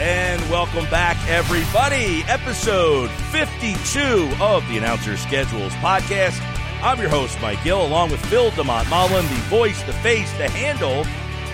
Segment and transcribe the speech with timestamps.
[0.00, 2.24] And welcome back, everybody.
[2.24, 6.40] Episode 52 of the Announcer Schedules podcast.
[6.82, 10.48] I'm your host, Mike Gill, along with Phil de Montmollin, the voice, the face, the
[10.50, 11.04] handle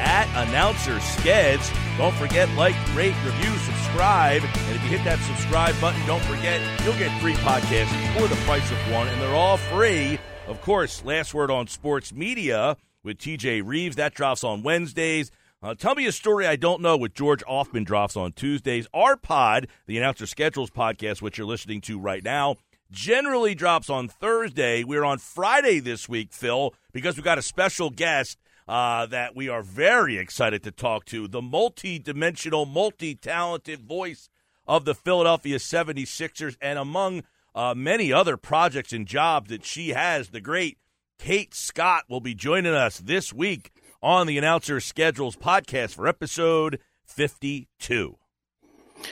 [0.01, 1.71] at Announcer Skeds.
[1.99, 4.43] Don't forget, like, rate, review, subscribe.
[4.43, 8.41] And if you hit that subscribe button, don't forget, you'll get three podcasts for the
[8.47, 10.19] price of one, and they're all free.
[10.49, 13.97] Of course, last word on sports media with TJ Reeves.
[13.97, 15.31] That drops on Wednesdays.
[15.63, 18.89] Uh, tell me a story I don't know with George Offman drops on Tuesdays.
[18.95, 22.57] Our pod, the Announcer Schedules podcast, which you're listening to right now,
[22.91, 24.85] generally drops on Thursday.
[24.85, 29.51] We're on Friday this week, Phil, because we've got a special guest uh, that we
[29.51, 34.31] are very excited to talk to the multi dimensional, multi talented voice
[34.67, 37.23] of the Philadelphia 76ers, and among
[37.55, 40.79] uh, many other projects and jobs that she has, the great
[41.19, 43.71] Kate Scott will be joining us this week
[44.03, 48.17] on the Announcer Schedules podcast for episode 52.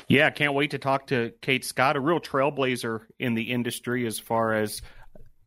[0.06, 4.18] Yeah, can't wait to talk to Kate Scott, a real trailblazer in the industry as
[4.18, 4.80] far as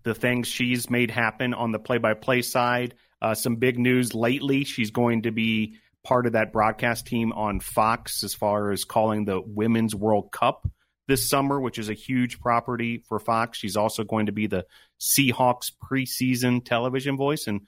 [0.03, 2.95] the things she's made happen on the play by play side.
[3.21, 4.63] Uh, some big news lately.
[4.63, 9.25] She's going to be part of that broadcast team on Fox as far as calling
[9.25, 10.67] the Women's World Cup
[11.07, 13.57] this summer, which is a huge property for Fox.
[13.57, 14.65] She's also going to be the
[14.99, 17.61] Seahawks preseason television voice and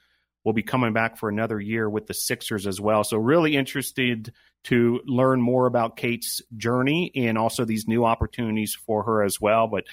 [0.43, 3.03] will be coming back for another year with the Sixers as well.
[3.03, 4.33] So, really interested
[4.65, 9.67] to learn more about Kate's journey and also these new opportunities for her as well.
[9.67, 9.85] But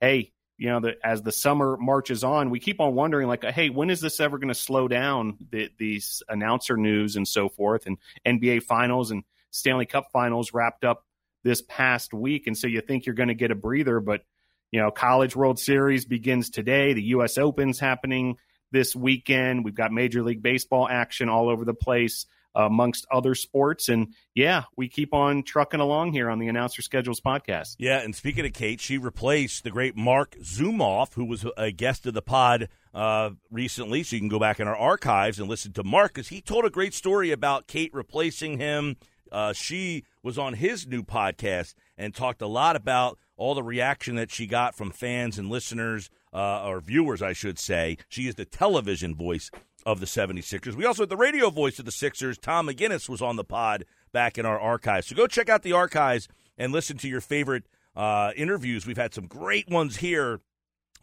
[0.00, 3.70] hey, you know, the, as the summer marches on, we keep on wondering, like, hey,
[3.70, 5.38] when is this ever going to slow down?
[5.50, 7.96] The, these announcer news and so forth, and
[8.26, 11.04] NBA Finals and Stanley Cup Finals wrapped up
[11.44, 14.22] this past week, and so you think you're going to get a breather, but
[14.70, 16.92] you know, College World Series begins today.
[16.92, 17.38] The U.S.
[17.38, 18.36] Open's happening
[18.70, 19.64] this weekend.
[19.64, 23.88] We've got Major League Baseball action all over the place amongst other sports.
[23.88, 27.76] And yeah, we keep on trucking along here on the Announcer Schedules podcast.
[27.78, 32.06] Yeah, and speaking of Kate, she replaced the great Marc Zumoff, who was a guest
[32.06, 34.02] of the pod uh, recently.
[34.02, 36.64] So you can go back in our archives and listen to Mark because he told
[36.64, 38.96] a great story about Kate replacing him.
[39.30, 44.16] Uh, she was on his new podcast and talked a lot about all the reaction
[44.16, 47.98] that she got from fans and listeners, uh, or viewers, I should say.
[48.08, 49.50] She is the television voice
[49.86, 50.74] of the 76ers.
[50.74, 52.38] We also had the radio voice of the Sixers.
[52.38, 55.06] Tom McGinnis was on the pod back in our archives.
[55.06, 57.64] So go check out the archives and listen to your favorite
[57.96, 58.86] uh, interviews.
[58.86, 60.40] We've had some great ones here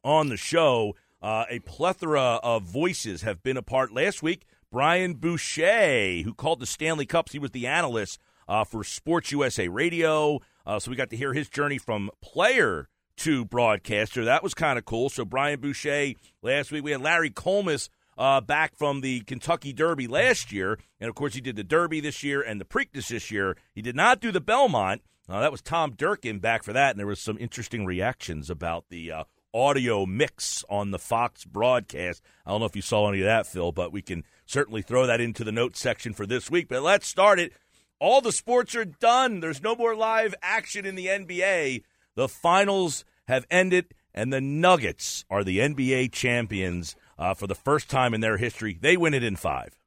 [0.03, 0.96] on the show.
[1.22, 4.46] Uh, a plethora of voices have been a part last week.
[4.72, 9.68] Brian Boucher, who called the Stanley Cups, he was the analyst uh, for Sports USA
[9.68, 10.40] Radio.
[10.66, 14.26] Uh, so we got to hear his journey from player to broadcaster.
[14.26, 15.09] That was kind of cool.
[15.09, 16.84] So Brian Boucher last week.
[16.84, 20.80] We had Larry Collmus uh, back from the Kentucky Derby last year.
[21.00, 23.58] And of course, he did the Derby this year and the Preakness this year.
[23.74, 25.02] He did not do the Belmont.
[25.28, 26.92] Uh, that was Tom Durkin back for that.
[26.92, 32.22] And there was some interesting reactions about the uh, audio mix on the Fox broadcast.
[32.46, 35.08] I don't know if you saw any of that, Phil, but we can certainly throw
[35.08, 36.68] that into the notes section for this week.
[36.68, 37.53] But let's start it.
[38.00, 39.40] All the sports are done.
[39.40, 41.84] There's no more live action in the NBA.
[42.16, 47.90] The finals have ended, and the Nuggets are the NBA champions uh, for the first
[47.90, 48.78] time in their history.
[48.80, 49.78] They win it in five.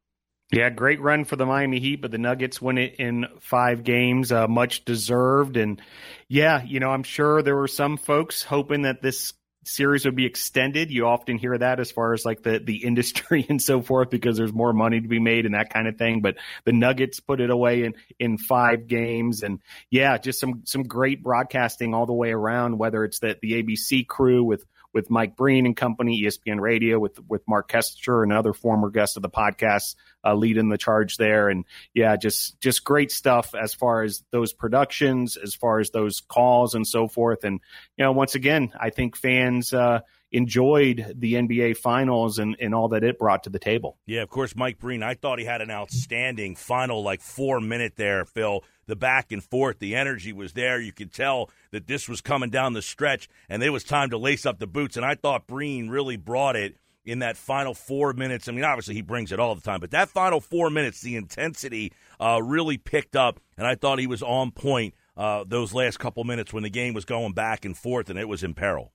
[0.51, 4.33] Yeah, great run for the Miami Heat, but the Nuggets win it in five games,
[4.33, 5.59] uh, much deserved.
[5.59, 5.81] And
[6.27, 9.35] yeah, you know, I'm sure there were some folks hoping that this
[9.69, 10.91] series would be extended.
[10.91, 14.37] You often hear that as far as like the the industry and so forth because
[14.37, 16.21] there's more money to be made and that kind of thing.
[16.21, 19.61] But the Nuggets put it away in in five games, and
[19.91, 22.79] yeah, just some some great broadcasting all the way around.
[22.79, 27.19] Whether it's that the ABC crew with with Mike Breen and company, ESPN Radio with
[27.29, 31.49] with Mark Kestecher, another former guest of the podcast, uh, leading the charge there.
[31.49, 31.65] And
[31.95, 36.75] yeah, just just great stuff as far as those productions, as far as those calls
[36.75, 37.45] and so forth.
[37.45, 37.61] And
[37.97, 39.73] you know, once again, I think fans.
[39.73, 40.01] Uh,
[40.31, 43.99] enjoyed the NBA finals and, and all that it brought to the table.
[44.07, 45.03] Yeah, of course, Mike Breen.
[45.03, 48.65] I thought he had an outstanding final, like four minute there, Phil.
[48.87, 50.81] The back and forth, the energy was there.
[50.81, 54.19] You could tell that this was coming down the stretch, and it was time to
[54.19, 54.97] lace up the boots.
[54.97, 58.49] And I thought Breen really brought it in that final four minutes.
[58.49, 61.17] I mean, obviously he brings it all the time, but that final four minutes, the
[61.17, 65.99] intensity uh, really picked up, and I thought he was on point uh, those last
[65.99, 68.93] couple minutes when the game was going back and forth and it was in peril.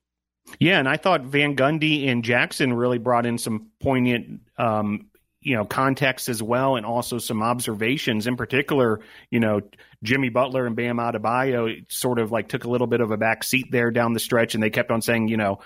[0.60, 5.08] Yeah, and I thought Van Gundy and Jackson really brought in some poignant um,
[5.44, 8.28] you know context as well and also some observations.
[8.28, 9.62] In particular you know
[10.02, 13.44] jimmy butler and bam adebayo sort of like took a little bit of a back
[13.44, 15.60] seat there down the stretch and they kept on saying you know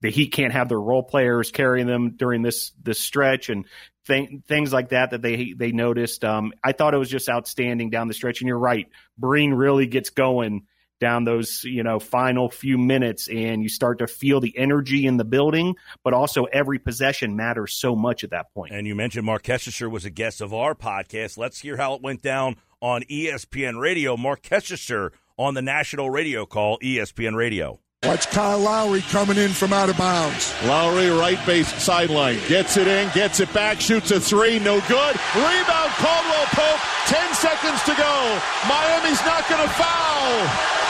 [0.00, 3.66] the heat can't have their role players carrying them during this this stretch and
[4.06, 6.24] th- things like that that they they noticed.
[6.24, 9.86] Um, i thought it was just outstanding down the stretch and you're right breen really
[9.86, 10.66] gets going
[11.02, 15.16] down those you know final few minutes and you start to feel the energy in
[15.16, 18.70] the building but also every possession matters so much at that point.
[18.70, 21.94] point and you mentioned mark Kestecher was a guest of our podcast let's hear how
[21.94, 27.80] it went down on espn radio mark Kestecher on the national radio call espn radio
[28.04, 30.52] Watch Kyle Lowry coming in from out of bounds.
[30.64, 32.36] Lowry, right base sideline.
[32.48, 35.14] Gets it in, gets it back, shoots a three, no good.
[35.36, 38.40] Rebound, Caldwell Pope, 10 seconds to go.
[38.66, 40.81] Miami's not going to foul.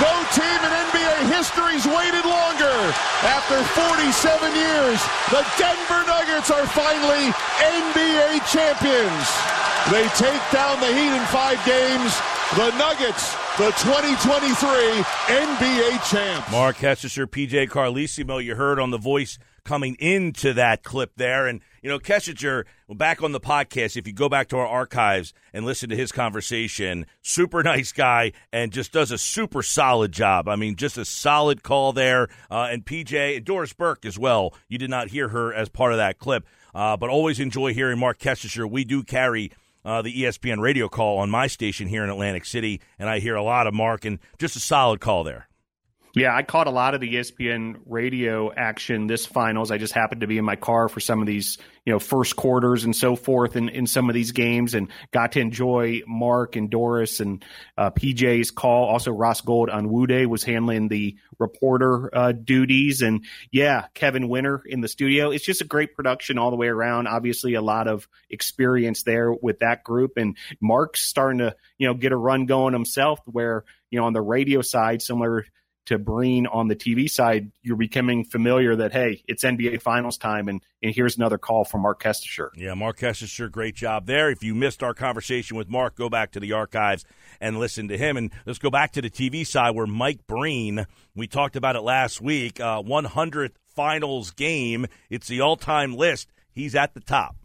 [0.00, 2.78] No team in NBA history's waited longer.
[3.28, 7.28] After 47 years, the Denver Nuggets are finally
[7.60, 9.26] NBA champions.
[9.90, 12.16] They take down the Heat in five games.
[12.56, 16.50] The Nuggets, the 2023 NBA champs.
[16.50, 21.46] Mark Kestecher, PJ Carlesimo, you heard on the voice coming into that clip there.
[21.46, 25.34] And, you know, Kestecher, back on the podcast, if you go back to our archives
[25.52, 30.48] and listen to his conversation, super nice guy and just does a super solid job.
[30.48, 32.28] I mean, just a solid call there.
[32.50, 34.54] Uh, and PJ, and Doris Burke as well.
[34.68, 36.46] You did not hear her as part of that clip.
[36.74, 38.70] Uh, but always enjoy hearing Mark Kestecher.
[38.70, 39.52] We do carry
[39.84, 43.34] uh, the ESPN radio call on my station here in Atlantic City, and I hear
[43.34, 45.48] a lot of Mark and just a solid call there.
[46.14, 49.70] Yeah, I caught a lot of the ESPN radio action this finals.
[49.70, 51.56] I just happened to be in my car for some of these,
[51.86, 55.32] you know, first quarters and so forth in, in some of these games and got
[55.32, 57.42] to enjoy Mark and Doris and
[57.78, 58.90] uh, PJ's call.
[58.90, 63.00] Also, Ros Gold-Onwude was handling the reporter uh, duties.
[63.00, 65.30] And yeah, Kevin Winter in the studio.
[65.30, 67.08] It's just a great production all the way around.
[67.08, 70.18] Obviously, a lot of experience there with that group.
[70.18, 74.12] And Mark's starting to, you know, get a run going himself where, you know, on
[74.12, 75.46] the radio side, similar–
[75.86, 80.48] to Breen on the TV side, you're becoming familiar that hey, it's NBA Finals time,
[80.48, 82.50] and and here's another call from Mark Kestecher.
[82.56, 84.30] Yeah, Mark Kestecher, great job there.
[84.30, 87.04] If you missed our conversation with Mark, go back to the archives
[87.40, 88.16] and listen to him.
[88.16, 90.86] And let's go back to the TV side where Mike Breen.
[91.14, 92.60] We talked about it last week.
[92.60, 94.86] Uh, 100th Finals game.
[95.10, 96.30] It's the all-time list.
[96.52, 97.36] He's at the top.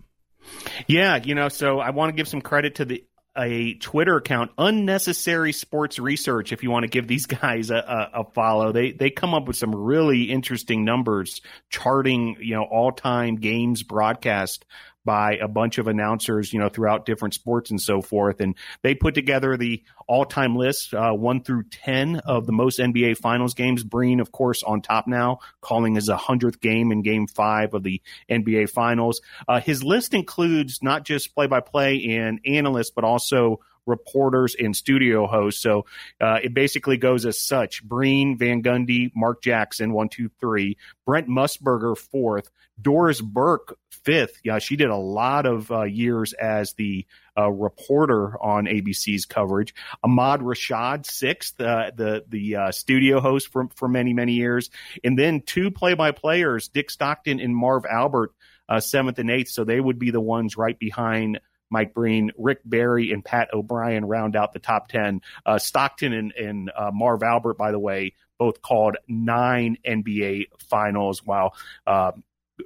[0.88, 3.04] Yeah, you know, so I want to give some credit to the
[3.38, 6.52] a Twitter account, Unnecessary Sports Research.
[6.52, 9.48] If you want to give these guys a, a, a, follow, they they come up
[9.48, 14.66] with some really interesting numbers, charting you know all time games broadcast
[15.08, 18.42] by a bunch of announcers, you know, throughout different sports and so forth.
[18.42, 23.18] And they put together the all-time list, uh, one through ten of the most NBA
[23.18, 23.84] Finals games.
[23.84, 28.02] Breen, of course, on top now, calling his hundredth game in Game Five of the
[28.30, 29.22] NBA Finals.
[29.48, 35.62] Uh, his list includes not just play-by-play and analysts, but also reporters and studio hosts.
[35.62, 35.86] So
[36.22, 40.78] uh, it basically goes as such: Breen, Van Gundy, Mark Jackson, one, two, three.
[41.06, 42.50] Brent Musburger, fourth.
[42.80, 44.40] Doris Burke, fifth.
[44.44, 47.06] Yeah, she did a lot of uh, years as the
[47.38, 49.74] uh, reporter on ABC's coverage.
[50.04, 54.70] Ahmad Rashad, sixth, uh, the the uh, studio host for for many many years,
[55.04, 58.34] and then two play by players, Dick Stockton and Marv Albert,
[58.70, 59.50] uh, seventh and eighth.
[59.50, 61.40] So they would be the ones right behind.
[61.70, 65.22] Mike Breen, Rick Barry, and Pat O'Brien round out the top 10.
[65.46, 71.56] Uh, Stockton and, and Marv Albert, by the way, both called nine NBA finals, while
[71.86, 72.12] uh,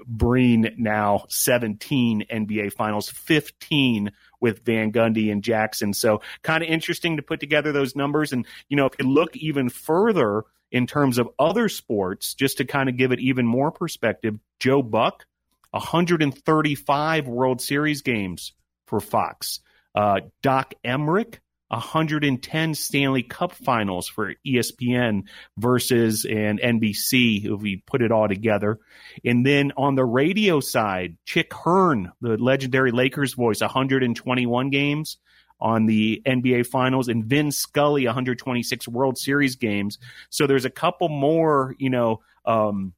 [0.05, 5.93] Breen now 17 NBA finals, 15 with Van Gundy and Jackson.
[5.93, 8.33] So kind of interesting to put together those numbers.
[8.33, 12.65] And, you know, if you look even further in terms of other sports, just to
[12.65, 15.25] kind of give it even more perspective, Joe Buck,
[15.71, 18.53] 135 World Series games
[18.91, 19.61] for Fox.
[19.95, 25.23] Uh, Doc Emrick, 110 Stanley Cup finals for ESPN
[25.57, 28.79] versus and NBC if we put it all together.
[29.25, 35.17] And then on the radio side, Chick Hearn, the legendary Lakers voice, 121 games
[35.61, 39.99] on the NBA finals and Vin Scully 126 World Series games.
[40.29, 42.93] So there's a couple more, you know, um,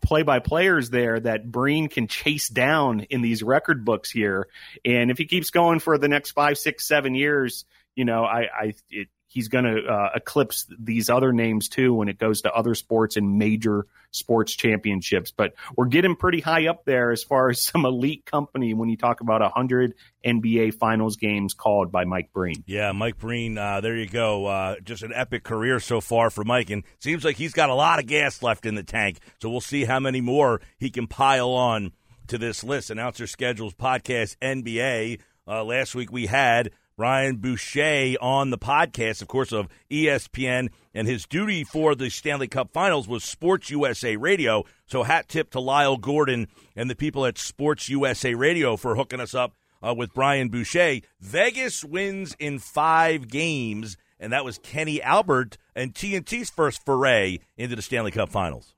[0.00, 4.48] play by players there that Breen can chase down in these record books here.
[4.84, 8.40] And if he keeps going for the next five, six, seven years, you know, I,
[8.42, 12.52] I it, he's going to uh, eclipse these other names too when it goes to
[12.52, 15.30] other sports and major sports championships.
[15.30, 18.96] But we're getting pretty high up there as far as some elite company when you
[18.96, 22.62] talk about 100 NBA Finals games called by Mike Breen.
[22.66, 24.46] Yeah, Mike Breen, uh, there you go.
[24.46, 27.74] Uh, just an epic career so far for Mike, and seems like he's got a
[27.74, 29.18] lot of gas left in the tank.
[29.40, 31.92] So we'll see how many more he can pile on
[32.28, 32.90] to this list.
[32.90, 35.20] Announcer schedules podcast NBA.
[35.46, 41.08] Uh, last week we had Brian Boucher on the podcast, of course, of ESPN, and
[41.08, 44.64] his duty for the Stanley Cup Finals was Sports USA Radio.
[44.86, 49.20] So hat tip to Lyle Gordon and the people at Sports USA Radio for hooking
[49.20, 51.00] us up uh, with Brian Boucher.
[51.20, 57.74] Vegas wins in five games, and that was Kenny Albert and TNT's first foray into
[57.74, 58.74] the Stanley Cup Finals.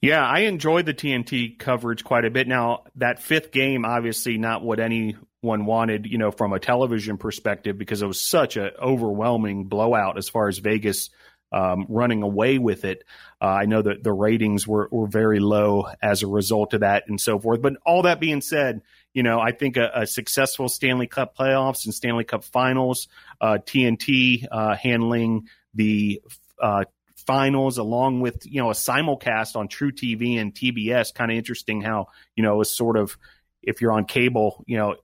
[0.00, 2.48] Yeah, I enjoyed the TNT coverage quite a bit.
[2.48, 7.18] Now, that fifth game, obviously not what any one wanted, you know, from a television
[7.18, 11.10] perspective, because it was such an overwhelming blowout as far as Vegas
[11.54, 13.04] um, running away with it.
[13.40, 17.04] Uh, I know that the ratings were, were very low as a result of that
[17.06, 17.62] and so forth.
[17.62, 18.82] But all that being said,
[19.12, 23.06] you know, I think a, a successful Stanley Cup playoffs and Stanley Cup finals,
[23.40, 26.20] uh, TNT uh, handling the
[26.60, 26.84] uh,
[27.24, 31.14] finals along with, you know, a simulcast on truTV and TBS.
[31.14, 33.16] Kind of interesting how, you know, it's sort of,
[33.62, 34.96] if you're on cable, you know,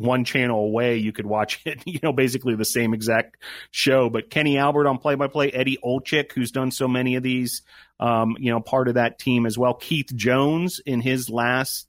[0.00, 3.36] one channel away, you could watch it, you know, basically the same exact
[3.70, 4.10] show.
[4.10, 7.62] But Kenny Albert on play by play, Eddie Olczyk, who's done so many of these,
[7.98, 9.74] um, you know, part of that team as well.
[9.74, 11.86] Keith Jones in his last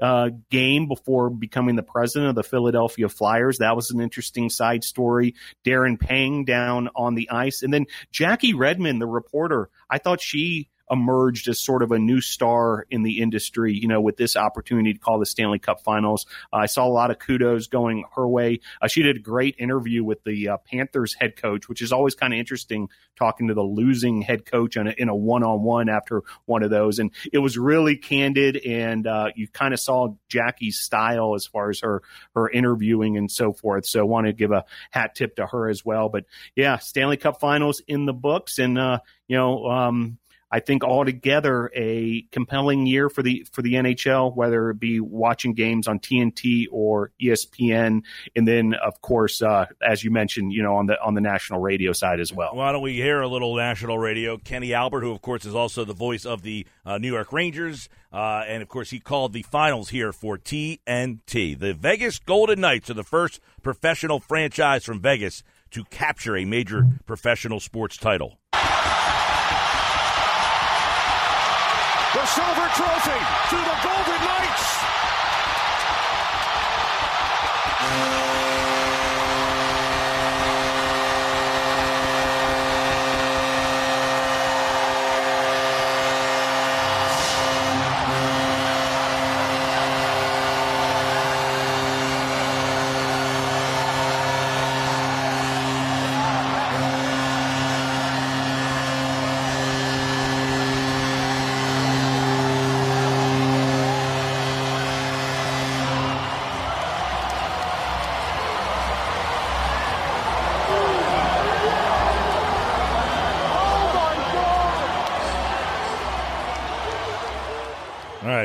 [0.00, 3.58] uh, game before becoming the president of the Philadelphia Flyers.
[3.58, 5.34] That was an interesting side story.
[5.64, 7.62] Darren Pang down on the ice.
[7.62, 12.20] And then Jackie Redmond, the reporter, I thought she emerged as sort of a new
[12.20, 16.26] star in the industry, you know, with this opportunity to call the Stanley Cup finals.
[16.52, 18.60] Uh, I saw a lot of kudos going her way.
[18.80, 22.14] Uh, she did a great interview with the uh, Panthers head coach, which is always
[22.14, 26.22] kind of interesting talking to the losing head coach in a, in a one-on-one after
[26.44, 26.98] one of those.
[26.98, 31.70] And it was really candid and uh, you kind of saw Jackie's style as far
[31.70, 32.02] as her,
[32.34, 33.86] her interviewing and so forth.
[33.86, 36.08] So I want to give a hat tip to her as well.
[36.08, 36.24] But
[36.54, 38.98] yeah, Stanley Cup finals in the books and, uh,
[39.28, 40.18] you know, um,
[40.50, 45.54] I think altogether a compelling year for the for the NHL, whether it be watching
[45.54, 48.02] games on TNT or ESPN,
[48.36, 51.60] and then of course, uh, as you mentioned, you know on the on the national
[51.60, 52.54] radio side as well.
[52.54, 54.36] Why don't we hear a little national radio?
[54.36, 57.88] Kenny Albert, who of course is also the voice of the uh, New York Rangers,
[58.12, 61.58] uh, and of course he called the finals here for TNT.
[61.58, 66.86] The Vegas Golden Knights are the first professional franchise from Vegas to capture a major
[67.06, 68.38] professional sports title.
[72.26, 73.83] Silver trophy to the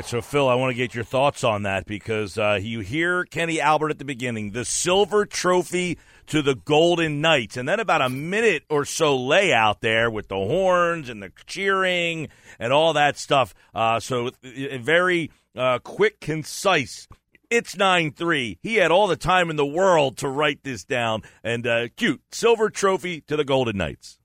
[0.10, 3.62] so Phil, I want to get your thoughts on that because uh, you hear Kenny
[3.62, 8.10] Albert at the beginning, the silver trophy to the Golden Knights, and then about a
[8.10, 13.18] minute or so lay out there with the horns and the cheering and all that
[13.18, 13.54] stuff.
[13.76, 17.08] Uh, so very uh, quick, concise.
[17.52, 18.58] It's 9 3.
[18.64, 21.22] He had all the time in the world to write this down.
[21.44, 22.22] And uh, cute.
[22.32, 24.18] Silver trophy to the Golden Knights.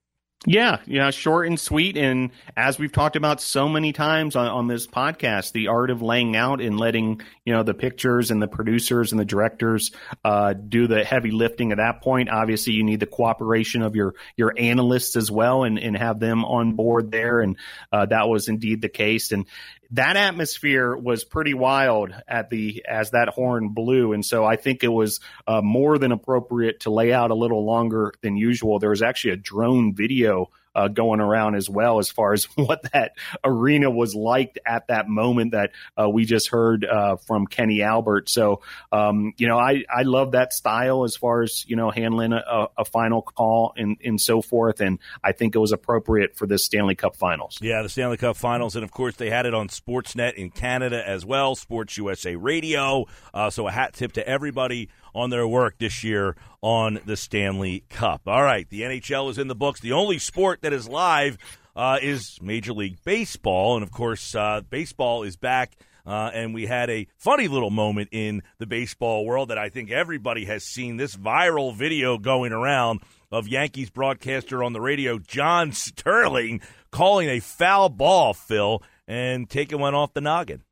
[0.46, 1.96] Yeah, yeah, short and sweet.
[1.96, 6.02] And as we've talked about so many times on, on, this podcast, the art of
[6.02, 9.90] laying out and letting, you know, the pictures and the producers and the directors
[10.22, 12.28] uh, do the heavy lifting at that point.
[12.28, 16.44] Obviously, you need the cooperation of your your analysts as well and, and have them
[16.44, 17.40] on board there.
[17.40, 17.56] And
[17.90, 19.32] uh, that was indeed the case.
[19.32, 19.46] And
[19.94, 24.82] that atmosphere was pretty wild at the as that horn blew, and so I think
[24.82, 28.78] it was uh, more than appropriate to lay out a little longer than usual.
[28.78, 32.82] There was actually a drone video uh, going around as well as far as what
[32.92, 33.12] that
[33.42, 38.28] arena was like at that moment that uh, we just heard uh, from Kenny Albert.
[38.28, 38.62] So,
[38.92, 42.68] um, you know, I, I love that style as far as, you know, handling a,
[42.76, 44.80] a final call and, and so forth.
[44.80, 47.58] And I think it was appropriate for the Stanley Cup finals.
[47.60, 48.76] Yeah, the Stanley Cup finals.
[48.76, 53.06] And of course, they had it on Sportsnet in Canada as well, Sports USA Radio.
[53.32, 57.84] Uh, so a hat tip to everybody on their work this year on the Stanley
[57.88, 58.22] Cup.
[58.26, 59.80] All right, the NHL is in the books.
[59.80, 61.38] The only sport that is live
[61.76, 63.76] uh, is Major League Baseball.
[63.76, 65.76] And of course, uh, baseball is back.
[66.06, 69.90] Uh, and we had a funny little moment in the baseball world that I think
[69.90, 73.00] everybody has seen this viral video going around
[73.32, 79.80] of Yankees broadcaster on the radio, John Sterling, calling a foul ball, Phil, and taking
[79.80, 80.62] one off the noggin.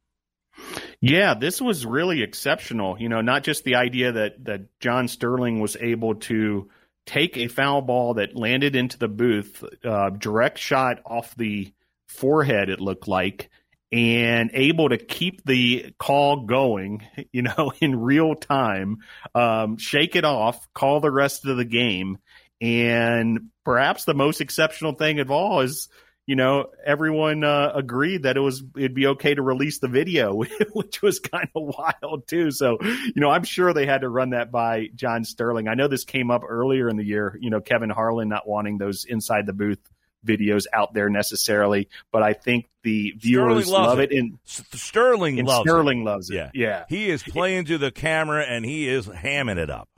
[1.03, 2.97] Yeah, this was really exceptional.
[2.99, 6.71] You know, not just the idea that that John Sterling was able to
[7.07, 11.73] take a foul ball that landed into the booth, uh, direct shot off the
[12.07, 13.51] forehead, it looked like,
[13.91, 18.99] and able to keep the call going, you know, in real time,
[19.35, 22.19] um, shake it off, call the rest of the game.
[22.61, 25.89] And perhaps the most exceptional thing of all is
[26.27, 30.35] you know, everyone uh, agreed that it was it'd be okay to release the video,
[30.73, 32.51] which was kind of wild too.
[32.51, 35.69] So, you know, I'm sure they had to run that by John Sterling.
[35.69, 37.37] I know this came up earlier in the year.
[37.41, 39.81] You know, Kevin Harlan not wanting those inside the booth
[40.25, 44.13] videos out there necessarily, but I think the viewers love it.
[44.13, 44.19] it.
[44.19, 46.05] And Sterling and loves Sterling it.
[46.05, 46.35] loves it.
[46.35, 46.85] Yeah, yeah.
[46.89, 49.89] He is playing to the camera and he is hamming it up.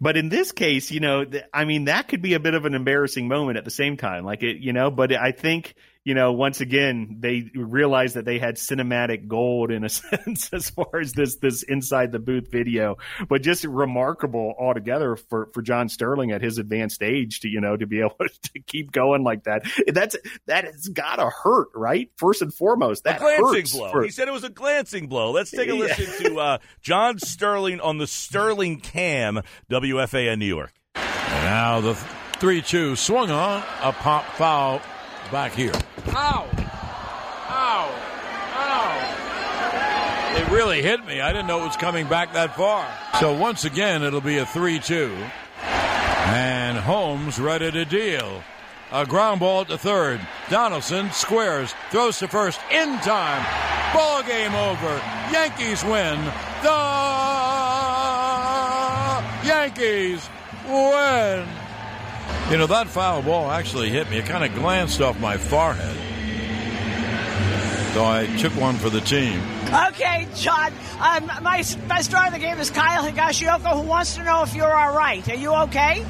[0.00, 2.74] But in this case, you know, I mean, that could be a bit of an
[2.74, 4.24] embarrassing moment at the same time.
[4.24, 8.38] Like it, you know, but I think you know, once again, they realized that they
[8.38, 12.98] had cinematic gold in a sense as far as this this inside the booth video,
[13.26, 17.76] but just remarkable altogether for for John Sterling at his advanced age to you know
[17.76, 19.66] to be able to keep going like that.
[19.86, 20.14] That's
[20.46, 22.10] that has got to hurt, right?
[22.16, 23.90] First and foremost, that a glancing hurts blow.
[23.90, 25.30] For, he said it was a glancing blow.
[25.30, 26.28] Let's take a listen yeah.
[26.28, 30.72] to uh, John Sterling on the Sterling Cam, WFAN New York.
[30.94, 34.82] And now the three-two swung on a pop foul
[35.30, 35.72] back here.
[36.08, 36.48] Ow!
[37.48, 37.94] Ow!
[38.56, 39.24] Ow!
[40.36, 41.20] It really hit me.
[41.20, 42.86] I didn't know it was coming back that far.
[43.20, 45.16] So once again, it'll be a 3 2.
[45.60, 48.42] And Holmes ready to deal.
[48.92, 50.20] A ground ball to third.
[50.50, 53.44] Donaldson squares, throws to first in time.
[53.92, 55.00] Ball game over.
[55.32, 56.18] Yankees win.
[56.62, 57.14] The
[59.46, 60.28] Yankees
[60.68, 61.63] win.
[62.50, 64.18] You know, that foul ball actually hit me.
[64.18, 65.96] It kind of glanced off my forehead.
[67.94, 69.40] So I took one for the team.
[69.88, 70.72] Okay, John.
[71.00, 74.54] Um, my, my star of the game is Kyle Higashioka, who wants to know if
[74.54, 75.26] you're all right.
[75.28, 76.04] Are you okay?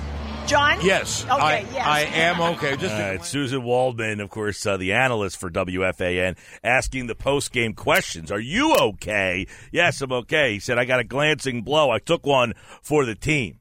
[0.47, 0.79] John?
[0.83, 1.25] Yes.
[1.25, 1.87] Okay, I, yes.
[1.87, 2.77] I am okay.
[2.77, 7.53] Just All right, Suzyn Waldman, of course, uh, the analyst for WFAN, asking the post
[7.53, 8.31] game questions.
[8.33, 9.47] Are you okay?
[9.73, 10.55] Yes, I'm okay.
[10.55, 11.91] He said, I got a glancing blow.
[11.91, 13.61] I took one for the team.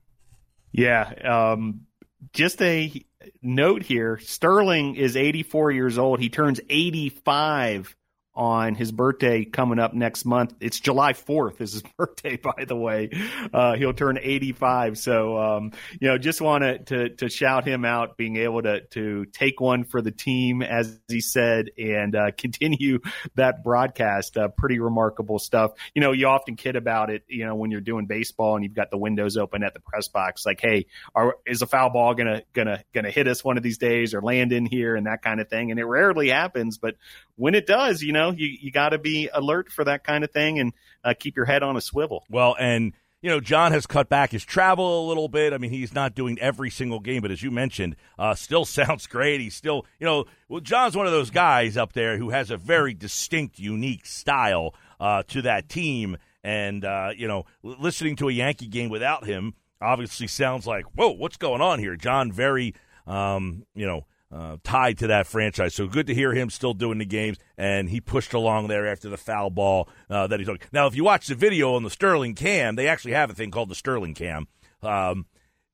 [0.72, 1.12] Yeah.
[1.24, 1.86] Um,
[2.32, 3.06] just a
[3.42, 6.20] note here Sterling is 84 years old.
[6.20, 7.96] He turns 85
[8.36, 10.54] on his birthday coming up next month.
[10.60, 13.10] It's July 4th is his birthday, by the way.
[13.54, 14.98] Uh, he'll turn 85.
[14.98, 19.26] So, um, you know, just wanted to, to shout him out being able to, to
[19.26, 23.00] take one for the team, as he said, and uh, continue
[23.36, 24.38] that broadcast.
[24.38, 25.74] Uh, pretty remarkable stuff.
[25.94, 28.74] You know, you often kid about it, you know, when you're doing baseball and you've
[28.74, 32.16] got the windows open at the press box, like, hey, are, is a foul ball
[32.16, 34.66] going to, going to, going to hit us one of these days or land in
[34.66, 35.70] here and that kind of thing.
[35.70, 36.96] And it rarely happens, but
[37.36, 40.32] when it does, you know, you, you got to be alert for that kind of
[40.32, 42.24] thing and uh, keep your head on a swivel.
[42.30, 42.94] Well, and
[43.24, 45.54] you know, John has cut back his travel a little bit.
[45.54, 49.08] I mean, he's not doing every single game, but as you mentioned, uh, still sounds
[49.08, 49.40] great.
[49.40, 52.58] He's still, you know, well, John's one of those guys up there who has a
[52.58, 56.18] very distinct, unique style uh, to that team.
[56.44, 61.12] And, uh, you know, listening to a Yankee game without him obviously sounds like, whoa,
[61.12, 61.96] what's going on here?
[61.96, 62.76] John, very,
[63.08, 65.76] um, you know, uh, tied to that franchise.
[65.76, 69.10] So good to hear him still doing the games, and he pushed along there after
[69.10, 70.68] the foul ball uh, that he took.
[70.74, 73.52] Now, if you watch the video on the Sterling Cam, they actually have a thing
[73.52, 74.48] called the Sterling Cam.
[74.82, 75.28] Um,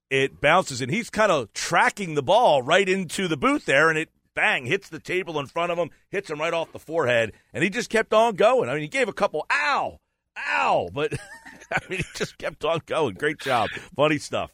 [0.09, 3.97] it bounces, and he's kind of tracking the ball right into the booth there, and
[3.97, 7.31] it bang hits the table in front of him, hits him right off the forehead,
[7.53, 8.69] and he just kept on going.
[8.69, 9.99] I mean, he gave a couple ow,
[10.37, 11.13] ow, but
[11.71, 13.13] I mean, he just kept on going.
[13.15, 14.51] Great job, funny stuff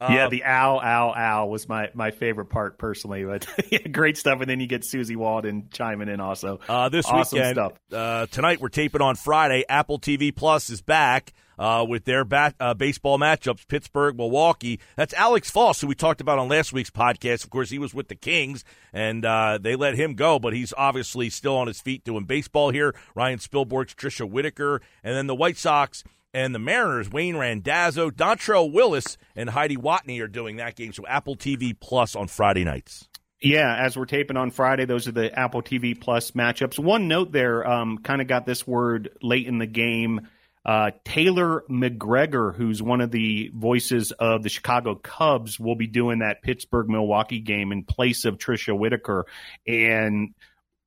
[0.00, 3.24] yeah, um, the ow, ow, ow was my, my favorite part personally.
[3.24, 3.46] But
[3.92, 6.60] great stuff, and then you get Susie Waldman chiming in also.
[6.68, 7.72] Uh, this awesome weekend, stuff.
[7.92, 9.64] Uh, tonight we're taping on Friday.
[9.68, 11.32] Apple TV Plus is back.
[11.58, 14.80] uh, with their bat, uh, baseball matchups, Pittsburgh, Milwaukee.
[14.96, 17.44] That's Alex Faust, who we talked about on last week's podcast.
[17.44, 20.74] Of course, he was with the Kings, and uh, they let him go, but he's
[20.76, 22.94] obviously still on his feet doing baseball here.
[23.14, 26.02] Ryan Spilborghs, Tricia Whitaker, and then the White Sox
[26.34, 30.92] and the Mariners, Wayne Randazzo, Dontrelle Willis, and Heidi Watney are doing that game.
[30.92, 33.08] So Apple TV Plus on Friday nights.
[33.40, 36.78] Yeah, as we're taping on Friday, those are the Apple TV Plus matchups.
[36.78, 40.28] One note there, um, kind of got this word late in the game.
[40.64, 46.20] Uh, Taylor McGregor, who's one of the voices of the Chicago Cubs, will be doing
[46.20, 49.26] that Pittsburgh Milwaukee game in place of Tricia Whitaker.
[49.66, 50.34] And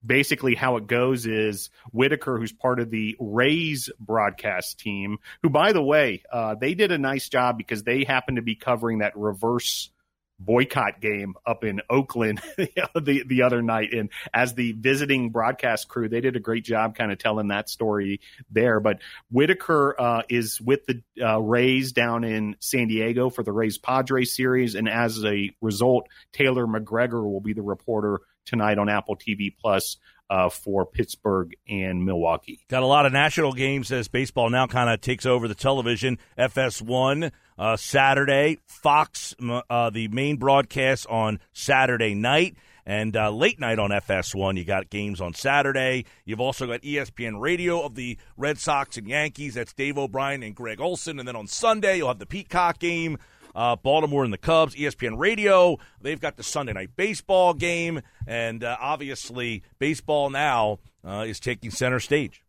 [0.07, 5.73] basically, how it goes is Whitaker, who's part of the Rays broadcast team, who, by
[5.73, 9.17] the way, uh, they did a nice job because they happen to be covering that
[9.17, 9.91] reverse
[10.39, 13.93] boycott game up in Oakland the the other night.
[13.93, 17.69] And as the visiting broadcast crew they did a great job kind of telling that
[17.69, 18.79] story there.
[18.79, 18.99] But
[19.31, 24.35] Whitaker uh, is with the uh, Rays down in San Diego for the Rays Padres
[24.35, 24.75] series.
[24.75, 29.97] And as a result Taylor McGregor will be the reporter tonight on Apple TV Plus
[30.29, 32.59] uh, for Pittsburgh and Milwaukee.
[32.69, 36.17] Got a lot of national games as baseball now kind of takes over the television.
[36.37, 39.35] FS1 uh, Saturday, Fox,
[39.69, 42.55] uh, the main broadcast on Saturday night.
[42.85, 46.05] And uh, late night on FS1, you got games on Saturday.
[46.23, 49.55] You've also got ESPN Radio of the Red Sox and Yankees.
[49.55, 51.19] That's Dave O'Brien and Greg Olson.
[51.19, 53.17] And then on Sunday, you'll have the Peacock game
[53.57, 55.79] uh, Baltimore and the Cubs, ESPN Radio.
[55.99, 61.71] They've got the Sunday night baseball game, and uh, obviously, baseball now uh, is taking
[61.71, 62.43] center stage.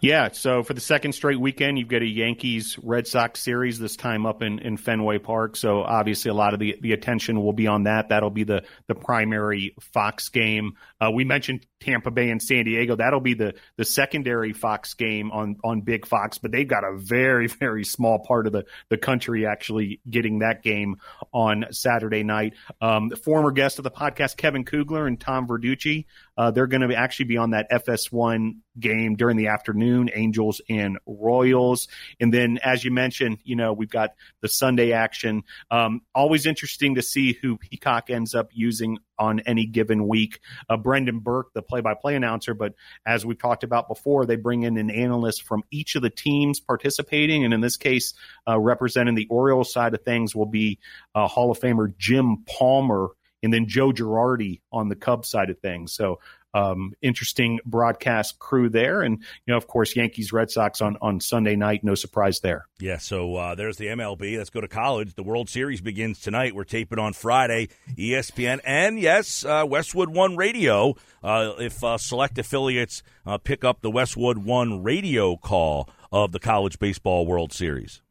[0.00, 3.96] Yeah, so for the second straight weekend, you've got a Yankees Red Sox series this
[3.96, 5.56] time up in, in Fenway Park.
[5.56, 8.10] So obviously, a lot of the, the attention will be on that.
[8.10, 10.74] That'll be the the primary Fox game.
[11.00, 12.96] Uh, we mentioned Tampa Bay and San Diego.
[12.96, 16.96] That'll be the the secondary Fox game on on Big Fox, but they've got a
[16.96, 20.96] very very small part of the the country actually getting that game
[21.32, 22.54] on Saturday night.
[22.80, 26.94] Um, former guest of the podcast, Kevin Kugler and Tom Verducci, uh, they're going to
[26.94, 31.88] actually be on that FS1 game during the afternoon, Angels and Royals.
[32.20, 34.10] And then, as you mentioned, you know, we've got
[34.42, 35.44] the Sunday action.
[35.70, 40.40] Um, always interesting to see who Peacock ends up using on any given week.
[40.68, 42.74] Uh, Brendan Burke, the play by play announcer, but
[43.06, 46.60] as we've talked about before, they bring in an analyst from each of the teams
[46.60, 47.44] participating.
[47.44, 48.12] And in this case,
[48.46, 50.78] uh, representing the Orioles side of things will be
[51.14, 53.08] uh, Hall of Famer Jim Palmer
[53.46, 55.92] and then Joe Girardi on the Cubs side of things.
[55.92, 56.18] So
[56.52, 61.20] um, interesting broadcast crew there, and you know, of course, Yankees Red Sox on on
[61.20, 61.84] Sunday night.
[61.84, 62.66] No surprise there.
[62.80, 62.98] Yeah.
[62.98, 64.36] So uh, there's the MLB.
[64.36, 65.14] Let's go to college.
[65.14, 66.56] The World Series begins tonight.
[66.56, 67.68] We're taping on Friday.
[67.96, 70.94] ESPN and yes, uh, Westwood One Radio.
[71.22, 76.40] Uh, if uh, select affiliates uh, pick up the Westwood One radio call of the
[76.40, 78.02] College Baseball World Series.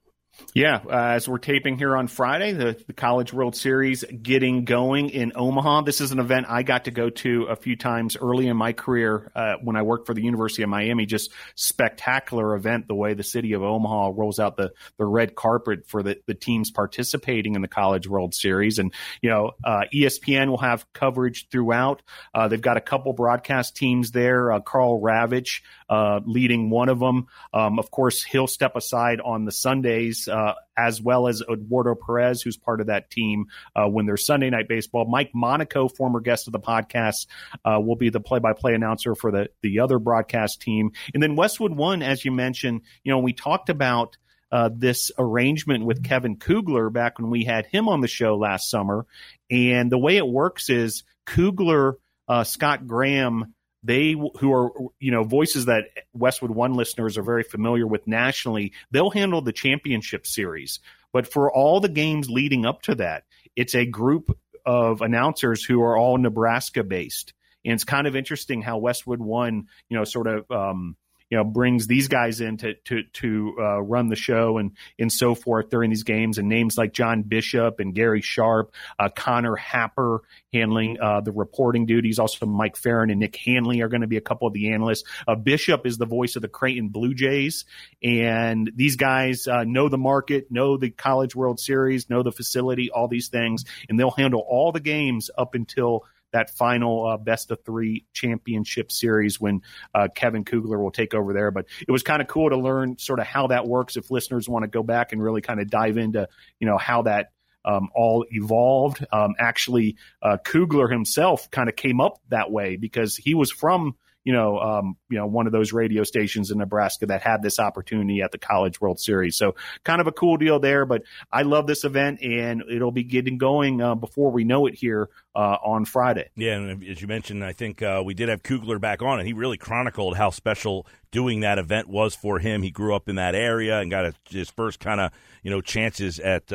[0.54, 5.10] Yeah, uh, as we're taping here on Friday, the, the College World Series getting going
[5.10, 5.82] in Omaha.
[5.82, 8.72] This is an event I got to go to a few times early in my
[8.72, 11.06] career uh, when I worked for the University of Miami.
[11.06, 15.88] Just spectacular event, the way the city of Omaha rolls out the, the red carpet
[15.88, 18.80] for the, the teams participating in the College World Series.
[18.80, 22.02] And, you know, uh, ESPN will have coverage throughout.
[22.34, 24.54] Uh, they've got a couple broadcast teams there.
[24.54, 27.28] Uh, Karl Ravech uh, leading one of them.
[27.54, 32.42] Um, of course, he'll step aside on the Sundays, uh, as well as Eduardo Perez,
[32.42, 33.46] who's part of that team
[33.76, 35.06] uh, when there's Sunday night baseball.
[35.06, 37.28] Mike Monaco, former guest of the podcast,
[37.64, 40.92] uh, will be the play-by-play announcer for the the other broadcast team.
[41.14, 44.18] And then Westwood One, as you mentioned, you know, we talked about.
[44.52, 48.70] Uh, this arrangement with Kevin Kugler back when we had him on the show last
[48.70, 49.06] summer.
[49.50, 51.98] And the way it works is Kugler,
[52.30, 53.55] uh, Scott Graham,
[53.86, 58.74] they who are you know voices that Westwood One listeners are very familiar with nationally,
[58.92, 60.80] they'll handle the championship series.
[61.14, 63.24] But for all the games leading up to that,
[63.56, 67.34] it's a group of announcers who are all Nebraska based.
[67.64, 70.98] And it's kind of interesting how Westwood One, you know, sort of um,
[71.30, 75.12] you know brings these guys in to to to uh, run the show and and
[75.12, 79.56] so forth during these games and names like John Bishop and Gary Sharp, uh, Connor
[79.56, 80.22] Happer
[80.54, 82.20] handling uh, the reporting duties.
[82.20, 85.04] Also, Mike Farron and Nick Hanley are going to be a couple of the analysts.
[85.28, 87.66] Uh, Bishop is the voice of the Creighton Blue Jays,
[88.04, 92.90] and these guys uh, know the market, know the College World Series, know the facility,
[92.92, 96.06] all these things, and they'll handle all the games up until
[96.36, 99.62] that final uh, best of three championship series when
[99.94, 101.50] uh, Kevin Kugler will take over there.
[101.50, 103.96] But it was kind of cool to learn sort of how that works.
[103.96, 106.28] If listeners want to go back and really kind of dive into,
[106.60, 107.32] you know, how that
[107.64, 109.06] um, all evolved.
[109.12, 113.96] Um, actually, uh, Kugler himself kind of came up that way because he was from
[114.26, 117.60] you know, um, you know, one of those radio stations in Nebraska that had this
[117.60, 119.38] opportunity at the College World Series.
[119.38, 120.86] So kind of a cool deal there.
[120.86, 124.74] But I love this event, and it'll be getting going uh, before we know it
[124.74, 126.30] here uh, on Friday.
[126.36, 129.28] Yeah, and as you mentioned, I think uh, we did have Kugler back on, and
[129.28, 132.64] he really chronicled how special doing that event was for him.
[132.64, 135.12] He grew up in that area and got a, his first kind of
[135.44, 136.52] you know chances at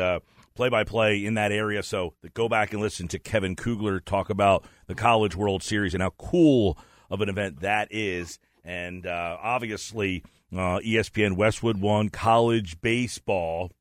[0.57, 1.83] play by play in that area.
[1.83, 6.03] So go back and listen to Kevin Kugler talk about the College World Series and
[6.03, 6.77] how cool
[7.11, 8.39] of an event that is.
[8.65, 13.73] And uh, obviously, uh, ESPN Westwood One college baseball.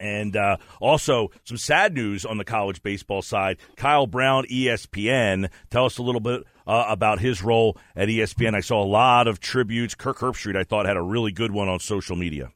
[0.00, 3.58] And uh, also some sad news on the college baseball side.
[3.76, 5.48] Kyle Brown, ESPN.
[5.70, 8.54] Tell us a little bit uh, about his role at ESPN.
[8.54, 9.94] I saw a lot of tributes.
[9.94, 12.50] Kirk Herbstreit, I thought, had a really good one on social media.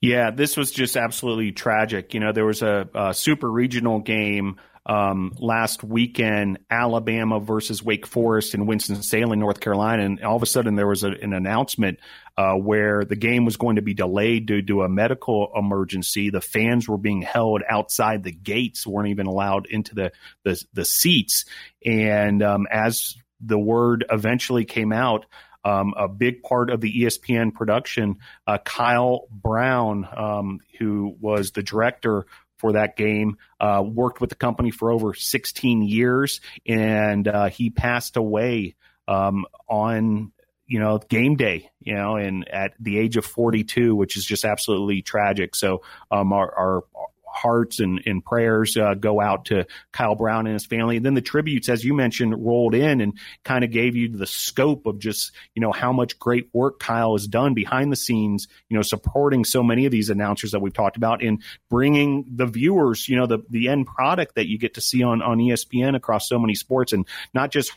[0.00, 2.14] Yeah, this was just absolutely tragic.
[2.14, 8.06] You know, there was a, a super regional game um, last weekend, Alabama versus Wake
[8.06, 12.00] Forest in Winston-Salem, North Carolina, and all of a sudden there was a, an announcement
[12.36, 16.30] uh, where the game was going to be delayed due to a medical emergency.
[16.30, 20.84] The fans were being held outside the gates, weren't even allowed into the the, the
[20.84, 21.44] seats,
[21.84, 25.26] and um, as the word eventually came out,
[25.64, 28.16] um, a big part of the ESPN production.
[28.46, 32.26] Uh, Kyle Brown, um, who was the director
[32.62, 37.70] for that game, uh, worked with the company for over 16 years, and uh, he
[37.70, 38.76] passed away
[39.08, 40.30] um, on
[40.64, 44.44] you know game day you know and at the age of 42 which is just
[44.44, 45.56] absolutely tragic.
[45.56, 46.84] So um, our, our
[47.32, 50.96] hearts and, and prayers uh, go out to Kyle Brown and his family.
[50.96, 54.26] And then the tributes, as you mentioned, rolled in and kind of gave you the
[54.26, 58.48] scope of just, you know, how much great work Kyle has done behind the scenes,
[58.68, 62.46] you know, supporting so many of these announcers that we've talked about and bringing the
[62.46, 65.96] viewers, you know, the, the end product that you get to see on, on ESPN
[65.96, 67.72] across so many sports and not just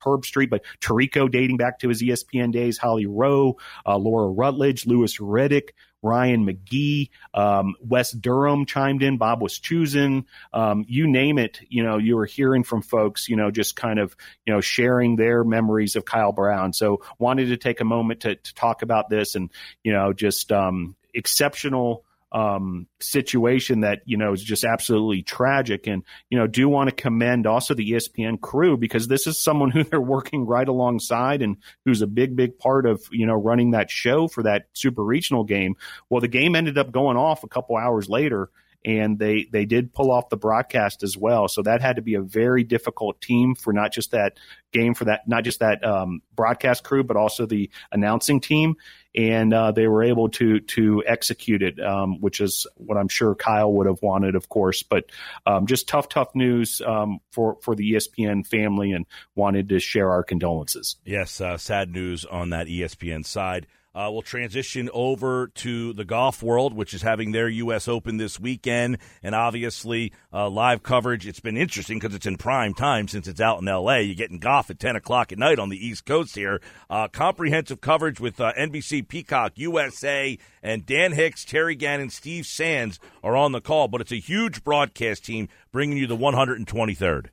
[0.00, 5.16] Herbstreit, but Tirico dating back to his ESPN days, Holly Rowe, uh, Laura Rutledge, Louis
[5.18, 5.70] Riddick,
[6.02, 11.60] Ryan McGee, um, Wes Durham chimed in, Bob Wischusen, um, you name it.
[11.68, 15.16] You know, you were hearing from folks, you know, just kind of, you know, sharing
[15.16, 16.72] their memories of Kyle Brown.
[16.72, 19.50] So wanted to take a moment to, to talk about this and,
[19.84, 25.86] you know, just um, exceptional um, situation that you know is just absolutely tragic.
[25.86, 29.70] And you know, do want to commend also the ESPN crew because this is someone
[29.72, 33.72] who they're working right alongside and who's a big, big part of you know running
[33.72, 35.76] that show for that super regional game.
[36.08, 38.50] Well, the game ended up going off a couple hours later
[38.84, 41.48] and they they did pull off the broadcast as well.
[41.48, 44.38] So that had to be a very difficult team for not just that
[44.72, 48.76] game for that not just that um, broadcast crew, but also the announcing team.
[49.14, 53.34] And uh, they were able to to execute it, um, which is what I'm sure
[53.34, 54.82] Kyle would have wanted, of course.
[54.82, 55.06] But
[55.46, 60.10] um, just tough, tough news um, for for the ESPN family, and wanted to share
[60.10, 60.96] our condolences.
[61.04, 63.66] Yes, uh, sad news on that ESPN side.
[63.94, 67.88] Uh, we'll transition over to the golf world, which is having their U.S.
[67.88, 71.26] Open this weekend, and obviously uh, live coverage.
[71.26, 74.02] It's been interesting because it's in prime time since it's out in L.A.
[74.02, 76.60] You're getting golf at 10 o'clock at night on the East Coast here.
[76.88, 83.00] Uh, comprehensive coverage with uh, NBC Peacock USA and Dan Hicks, Terry Gannon, Steve Sands
[83.24, 87.30] are on the call, but it's a huge broadcast team bringing you the 123rd.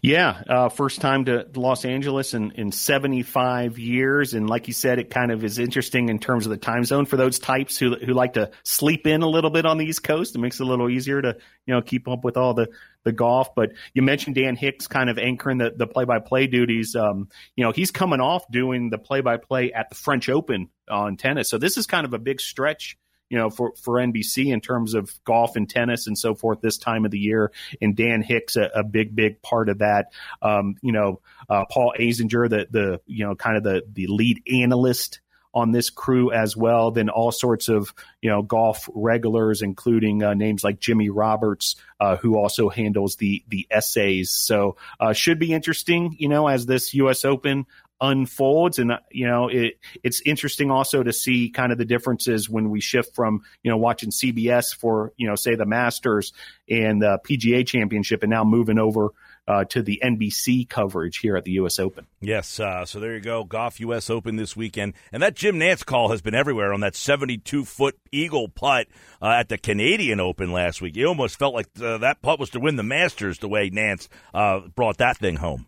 [0.00, 4.34] Yeah, uh, first time to Los Angeles in, in 75 years.
[4.34, 7.04] And like you said, it kind of is interesting in terms of the time zone
[7.04, 10.04] for those types who, who like to sleep in a little bit on the East
[10.04, 10.34] Coast.
[10.34, 12.68] It makes it a little easier to, you know, keep up with all the,
[13.04, 13.54] the golf.
[13.54, 16.94] But you mentioned Dan Hicks kind of anchoring the, the play-by-play duties.
[16.94, 21.50] Um, you know, he's coming off doing the play-by-play at the French Open on tennis.
[21.50, 22.96] So this is kind of a big stretch
[23.30, 26.78] you know, for, for NBC in terms of golf and tennis and so forth this
[26.78, 27.52] time of the year.
[27.80, 30.12] And Dan Hicks, a, a big, big part of that.
[30.42, 34.42] Um, you know, uh, Paul Azinger, the, the, you know, kind of the, the lead
[34.50, 35.20] analyst
[35.54, 36.90] on this crew as well.
[36.90, 42.16] Then all sorts of you know golf regulars, including uh, names like Jimmy Roberts, uh,
[42.16, 44.30] who also handles the the essays.
[44.30, 47.24] So uh, should be interesting, you know, as this U.S.
[47.24, 47.66] Open
[48.00, 52.70] unfolds and you know it it's interesting also to see kind of the differences when
[52.70, 56.32] we shift from you know watching CBS for you know say the Masters
[56.68, 59.10] and the PGA Championship and now moving over
[59.48, 61.78] uh, to the NBC coverage here at the U.S.
[61.78, 62.06] Open.
[62.20, 64.10] Yes, uh, so there you go, golf U.S.
[64.10, 67.98] Open this weekend, and that Jim Nantz call has been everywhere on that 72 foot
[68.12, 68.88] eagle putt
[69.22, 70.96] uh, at the Canadian Open last week.
[70.96, 74.08] It almost felt like uh, that putt was to win the Masters the way Nantz
[74.34, 75.66] uh, brought that thing home.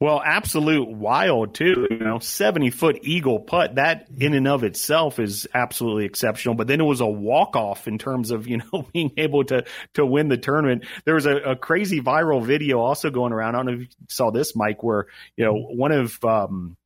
[0.00, 1.88] Well, absolute wild too.
[1.90, 3.74] You know, seventy foot eagle putt.
[3.74, 6.54] That in and of itself is absolutely exceptional.
[6.54, 9.64] But then it was a walk off in terms of you know being able to
[9.94, 10.84] to win the tournament.
[11.04, 13.56] There was a, a, crazy viral video also going around.
[13.56, 15.06] I don't know if you saw this, Mike, where
[15.36, 16.76] you know one of um,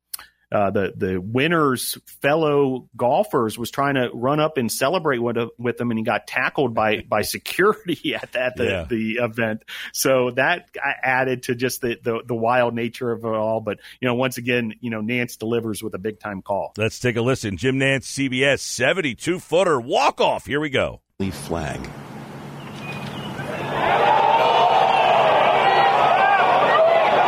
[0.53, 5.77] uh, the the winner's fellow golfers was trying to run up and celebrate with, with
[5.77, 8.85] them, and he got tackled by by security at, at the, yeah.
[8.87, 9.63] the event.
[9.93, 10.69] So that
[11.03, 13.61] added to just the, the, the wild nature of it all.
[13.61, 16.73] But you know, once again, you know, Nantz delivers with a big time call.
[16.77, 17.57] Let's take a listen.
[17.57, 20.45] Jim Nantz, CBS, seventy two footer walk off.
[20.45, 21.01] Here we go.
[21.19, 21.81] Leaf flag.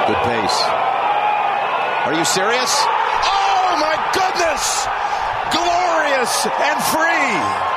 [0.05, 0.61] Good pace.
[2.05, 2.85] Are you serious?
[4.67, 5.49] Oh!
[5.51, 7.75] Glorious and free!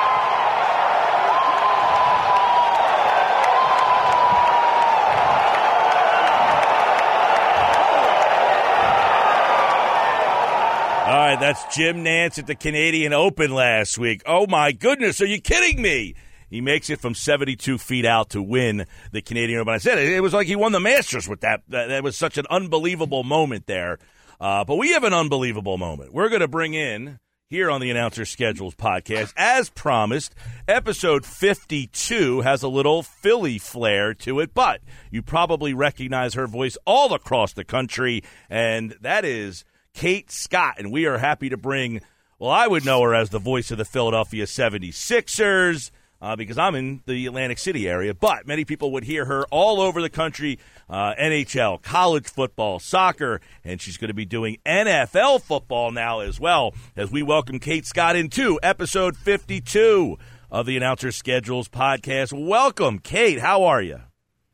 [11.09, 14.21] All right, that's Jim Nantz at the Canadian Open last week.
[14.25, 16.15] Oh my goodness, are you kidding me?
[16.49, 19.73] He makes it from 72 feet out to win the Canadian Open.
[19.73, 21.61] I said it, it was like he won the Masters with that.
[21.69, 23.99] That, that was such an unbelievable moment there.
[24.39, 26.13] Uh, but we have an unbelievable moment.
[26.13, 30.35] We're going to bring in here on the Announcer Schedules podcast, as promised,
[30.67, 36.77] episode 52 has a little Philly flair to it, but you probably recognize her voice
[36.85, 40.75] all across the country, and that is Kate Scott.
[40.77, 42.01] And we are happy to bring,
[42.37, 45.89] well, I would know her as the voice of the Philadelphia 76ers
[46.21, 49.79] uh, because I'm in the Atlantic City area, but many people would hear her all
[49.79, 55.41] over the country uh, NHL, college football, soccer, and she's going to be doing NFL
[55.41, 60.17] football now as well as we welcome Kate Scott into episode 52
[60.51, 62.33] of the Announcer Schedules podcast.
[62.33, 63.39] Welcome, Kate.
[63.39, 64.01] How are you?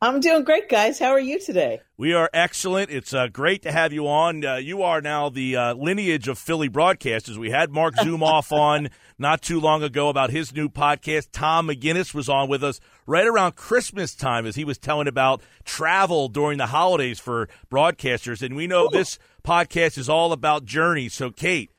[0.02, 1.00] I'm doing great, guys.
[1.00, 1.80] How are you today?
[1.98, 2.92] We are excellent.
[2.92, 4.46] It's uh, great to have you on.
[4.46, 7.38] Uh, you are now the uh, lineage of Philly broadcasters.
[7.38, 11.30] We had Marc Zumoff on not too long ago about his new podcast.
[11.32, 15.42] Tom McGinnis was on with us right around Christmas time as he was telling about
[15.64, 18.42] travel during the holidays for broadcasters.
[18.42, 21.14] And we know this podcast is all about journeys.
[21.14, 21.72] So, Kate,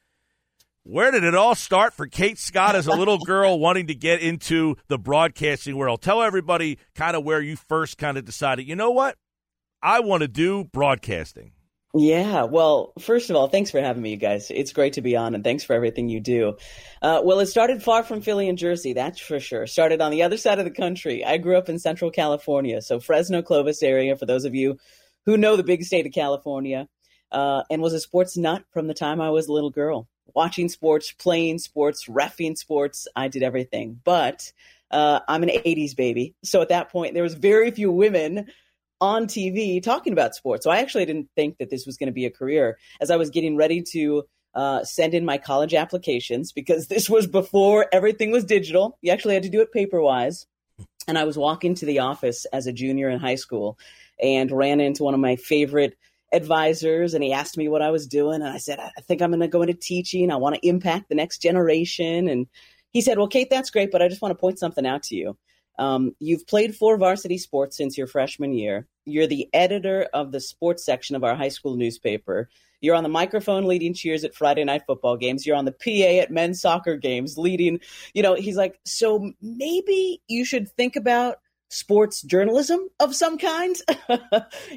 [0.83, 4.21] where did it all start for Kate Scott as a little girl wanting to get
[4.21, 6.01] into the broadcasting world?
[6.01, 9.17] Tell everybody kind of where you first kind of decided, you know what?
[9.83, 11.53] I want to do broadcasting.
[11.99, 14.51] Yeah, well, first of all, thanks for having me, you guys.
[14.51, 16.59] It's great to be on, and thanks for everything you do.
[17.01, 19.67] Uh, well, it started far from Philly and Jersey, that's for sure.
[19.67, 21.25] Started on the other side of the country.
[21.25, 24.77] I grew up in Central California, so Fresno, Clovis area, for those of you
[25.25, 26.87] who know the big state of California,
[27.33, 30.07] uh, and was a sports nut from the time I was a little girl.
[30.35, 34.03] Watching sports, playing sports, refing sports, I did everything.
[34.05, 34.53] But
[34.91, 38.49] uh, I'm an 80s baby, so at that point, there was very few women
[39.01, 40.65] on TV talking about sports.
[40.65, 43.17] So I actually didn't think that this was going to be a career as I
[43.17, 48.31] was getting ready to uh, send in my college applications because this was before everything
[48.31, 48.99] was digital.
[49.03, 50.47] You actually had to do it paper wise.
[51.09, 53.79] And I was walking to the office as a junior in high school
[54.21, 55.97] and ran into one of my favorite
[56.33, 58.43] advisors and he asked me what I was doing.
[58.43, 60.31] And I said, I think I'm going to go into teaching.
[60.31, 62.29] I want to impact the next generation.
[62.29, 62.47] And
[62.91, 65.17] he said, Well, Kate, that's great, but I just want to point something out to
[65.17, 65.37] you.
[65.79, 68.87] Um, you've played four varsity sports since your freshman year.
[69.05, 72.49] You're the editor of the sports section of our high school newspaper.
[72.81, 75.47] You're on the microphone leading cheers at Friday night football games.
[75.47, 77.81] You're on the PA at men's soccer games leading,
[78.15, 83.77] you know, he's like, so maybe you should think about sports journalism of some kind?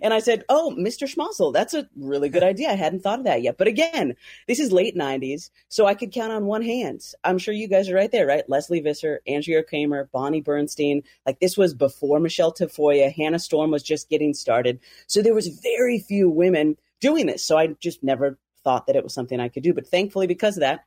[0.02, 1.08] and I said, Oh, Mr.
[1.08, 2.70] Schmozzle, that's a really good idea.
[2.70, 3.58] I hadn't thought of that yet.
[3.58, 4.16] But again,
[4.48, 7.02] this is late 90s, so I could count on one hand.
[7.24, 8.50] I'm sure you guys are right there, right?
[8.50, 11.04] Lesley Visser, Andrea Kremer, Bonnie Bernstein.
[11.26, 13.12] Like this was before Michelle Tafoya.
[13.12, 14.80] Hannah Storm was just getting started.
[15.08, 17.46] So there was very few women doing this.
[17.46, 19.74] So I just never thought that it was something I could do.
[19.74, 20.86] But thankfully, because of that,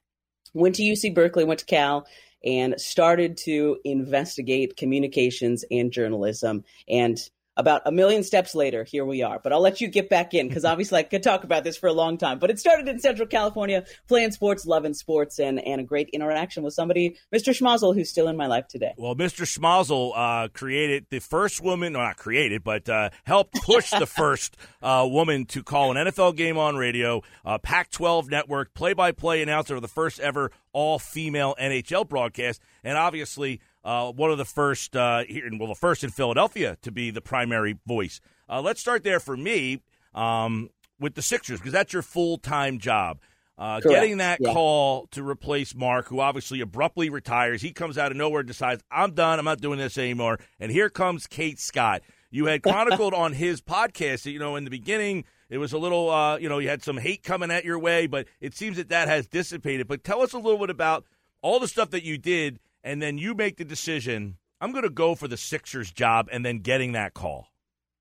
[0.55, 2.07] went to UC Berkeley, went to Cal,
[2.45, 6.65] and started to investigate communications and journalism.
[6.89, 7.19] And
[7.57, 9.39] about a million steps later, here we are.
[9.39, 11.89] But I'll let you get back in because obviously I could talk about this for
[11.89, 12.39] a long time.
[12.39, 16.63] But it started in Central California, playing sports, loving sports, and, and a great interaction
[16.63, 17.53] with somebody, Mr.
[17.53, 18.95] Schmazel, who's still in my life today.
[18.97, 19.45] Well, Mr.
[19.45, 24.57] Schmazel uh, created the first woman, well, not created, but uh, helped push the first
[24.83, 29.13] uh, woman to call an NFL game on radio, uh, Pac 12 network, play by
[29.13, 32.61] play announcer of the first ever all female NHL broadcast.
[32.83, 36.91] And obviously, uh, one of the first uh, here, well, the first in Philadelphia to
[36.91, 38.21] be the primary voice.
[38.49, 39.81] Uh, let's start there for me
[40.15, 43.19] um, with the Sixers because that's your full time job.
[43.59, 44.53] Uh, getting that yeah.
[44.53, 48.83] call to replace Mark, who obviously abruptly retires, he comes out of nowhere and decides,
[48.91, 49.39] "I'm done.
[49.39, 52.03] I'm not doing this anymore." And here comes Kate Scott.
[52.31, 56.09] You had chronicled on his podcast you know in the beginning it was a little,
[56.09, 58.89] uh, you know, you had some hate coming at your way, but it seems that
[58.89, 59.87] that has dissipated.
[59.87, 61.05] But tell us a little bit about
[61.43, 64.91] all the stuff that you did and then you make the decision I'm going to
[64.91, 67.49] go for the Sixers job and then getting that call.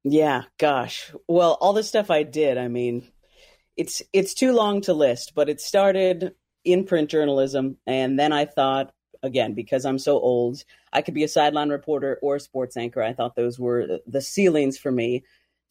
[0.03, 1.11] Yeah, gosh.
[1.27, 3.07] Well, all the stuff I did, I mean,
[3.75, 8.45] it's it's too long to list, but it started in print journalism, and then I
[8.45, 8.93] thought
[9.23, 13.01] again because I'm so old, I could be a sideline reporter or a sports anchor.
[13.01, 15.23] I thought those were the ceilings for me.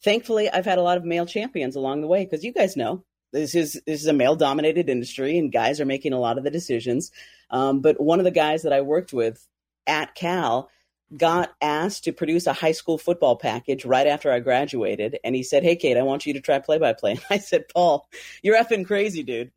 [0.03, 3.05] Thankfully, I've had a lot of male champions along the way because you guys know
[3.31, 6.43] this is this is a male dominated industry, and guys are making a lot of
[6.43, 7.11] the decisions.
[7.49, 9.47] Um, but one of the guys that I worked with
[9.87, 10.69] at Cal
[11.17, 15.19] got asked to produce a high school football package right after I graduated.
[15.23, 17.19] And he said, Hey, Kate, I want you to try play by play.
[17.29, 18.07] I said, Paul,
[18.41, 19.51] you're effing crazy, dude.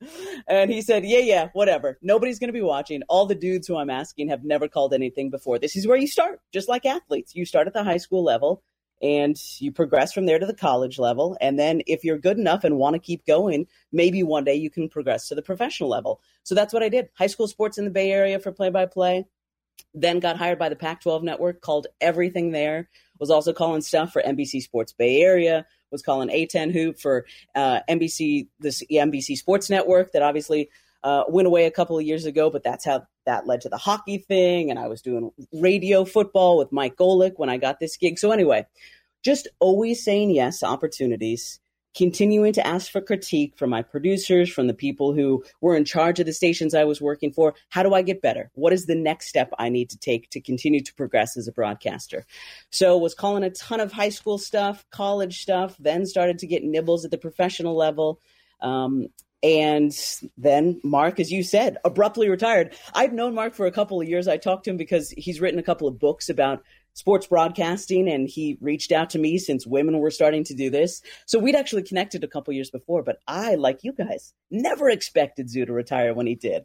[0.48, 1.98] And he said, Yeah, yeah, whatever.
[2.02, 3.02] Nobody's going to be watching.
[3.08, 5.58] All the dudes who I'm asking have never called anything before.
[5.58, 7.34] This is where you start, just like athletes.
[7.34, 8.62] You start at the high school level
[9.04, 11.36] and you progress from there to the college level.
[11.38, 14.70] And then if you're good enough and want to keep going, maybe one day you
[14.70, 16.22] can progress to the professional level.
[16.42, 17.10] So that's what I did.
[17.12, 19.26] High school sports in the Bay Area for play by play
[19.94, 22.88] then got hired by the Pac 12 network, called everything there,
[23.18, 27.80] was also calling stuff for NBC Sports Bay Area, was calling A10 Hoop for uh,
[27.88, 30.68] NBC, this NBC Sports Network that obviously
[31.04, 33.76] uh, went away a couple of years ago, but that's how that led to the
[33.76, 34.70] hockey thing.
[34.70, 38.18] And I was doing radio football with Mike Golic when I got this gig.
[38.18, 38.66] So, anyway,
[39.24, 41.60] just always saying yes to opportunities
[41.94, 46.18] continuing to ask for critique from my producers, from the people who were in charge
[46.18, 47.54] of the stations I was working for.
[47.68, 48.50] How do I get better?
[48.54, 51.52] What is the next step I need to take to continue to progress as a
[51.52, 52.26] broadcaster?
[52.70, 56.64] So was calling a ton of high school stuff, college stuff, then started to get
[56.64, 58.20] nibbles at the professional level.
[58.60, 59.08] Um,
[59.44, 59.94] and
[60.38, 62.74] then Mark, as you said, abruptly retired.
[62.94, 64.26] I've known Mark for a couple of years.
[64.26, 66.62] I talked to him because he's written a couple of books about
[66.94, 71.02] sports broadcasting and he reached out to me since women were starting to do this.
[71.26, 75.50] So we'd actually connected a couple years before, but I, like you guys, never expected
[75.50, 76.64] Zoo to retire when he did.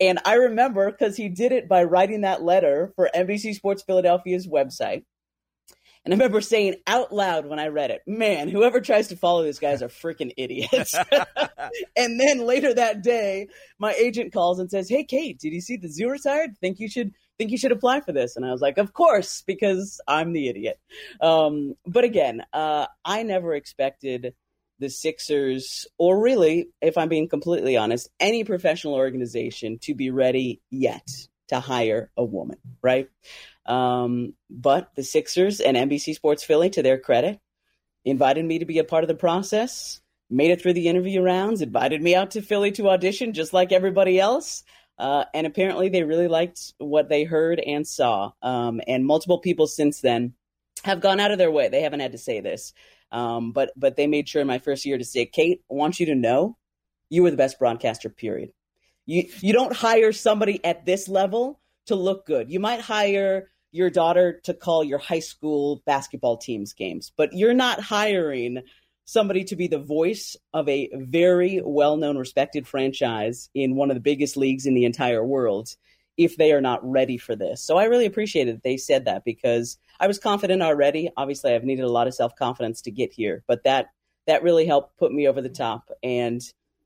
[0.00, 4.48] And I remember because he did it by writing that letter for NBC Sports Philadelphia's
[4.48, 5.04] website.
[6.08, 9.44] And I remember saying out loud when I read it, man, whoever tries to follow
[9.44, 10.94] these guy's are freaking idiots.
[11.98, 13.48] and then later that day,
[13.78, 16.56] my agent calls and says, Hey, Kate, did you see the zoo retired?
[16.62, 18.36] Think you should think you should apply for this?
[18.36, 20.80] And I was like, of course, because I'm the idiot.
[21.20, 24.32] Um, but again, uh, I never expected
[24.78, 30.62] the Sixers, or really, if I'm being completely honest, any professional organization to be ready
[30.70, 31.06] yet
[31.48, 33.08] to hire a woman, right?
[33.68, 37.38] Um, but the Sixers and NBC Sports Philly, to their credit,
[38.04, 40.00] invited me to be a part of the process,
[40.30, 43.70] made it through the interview rounds, invited me out to Philly to audition just like
[43.70, 44.64] everybody else.
[44.98, 48.32] Uh, and apparently, they really liked what they heard and saw.
[48.42, 50.32] Um, and multiple people since then
[50.82, 51.68] have gone out of their way.
[51.68, 52.72] They haven't had to say this,
[53.12, 56.00] um, but but they made sure in my first year to say, Kate, I want
[56.00, 56.56] you to know
[57.10, 58.08] you were the best broadcaster.
[58.08, 58.50] Period.
[59.06, 62.50] You you don't hire somebody at this level to look good.
[62.50, 67.54] You might hire your daughter to call your high school basketball team's games, but you're
[67.54, 68.62] not hiring
[69.04, 73.94] somebody to be the voice of a very well known, respected franchise in one of
[73.94, 75.70] the biggest leagues in the entire world
[76.18, 77.62] if they are not ready for this.
[77.62, 81.10] So I really appreciated that they said that because I was confident already.
[81.16, 83.86] Obviously, I've needed a lot of self confidence to get here, but that
[84.26, 85.88] that really helped put me over the top.
[86.02, 86.42] And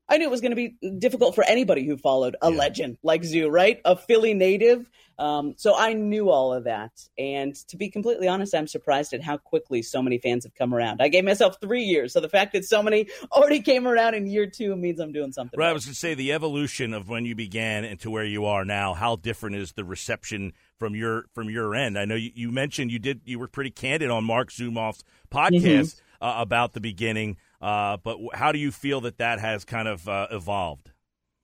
[0.09, 2.57] I knew it was going to be difficult for anybody who followed a yeah.
[2.57, 3.79] legend like Zoo, right?
[3.85, 4.89] A Philly native.
[5.17, 6.91] Um, so I knew all of that.
[7.17, 10.73] And to be completely honest, I'm surprised at how quickly so many fans have come
[10.73, 11.01] around.
[11.01, 12.11] I gave myself three years.
[12.13, 15.31] So the fact that so many already came around in year two means I'm doing
[15.31, 15.57] something.
[15.57, 15.69] Right.
[15.69, 18.45] I was going to say the evolution of when you began and to where you
[18.45, 21.97] are now, how different is the reception from your from your end?
[21.97, 25.61] I know you, you mentioned you did you were pretty candid on Mark Zumoff's podcast
[25.61, 26.25] mm-hmm.
[26.25, 27.37] uh, about the beginning.
[27.63, 30.91] Uh, but how do you feel that that has kind of uh, evolved?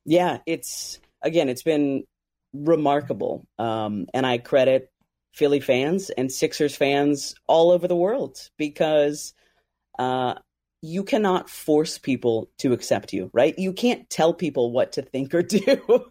[0.05, 2.03] Yeah, it's again, it's been
[2.51, 4.91] remarkable, um, and I credit
[5.33, 9.33] Philly fans and Sixers fans all over the world because
[9.97, 10.33] uh,
[10.81, 13.57] you cannot force people to accept you, right?
[13.57, 16.05] You can't tell people what to think or do.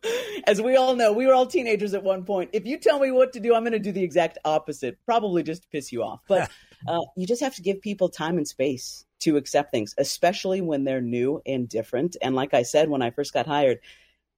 [0.47, 2.49] As we all know, we were all teenagers at one point.
[2.55, 5.43] If you tell me what to do, I'm going to do the exact opposite, probably
[5.43, 6.21] just to piss you off.
[6.27, 6.51] But
[6.89, 10.85] uh, you just have to give people time and space to accept things, especially when
[10.85, 12.17] they're new and different.
[12.23, 13.79] And like I said, when I first got hired,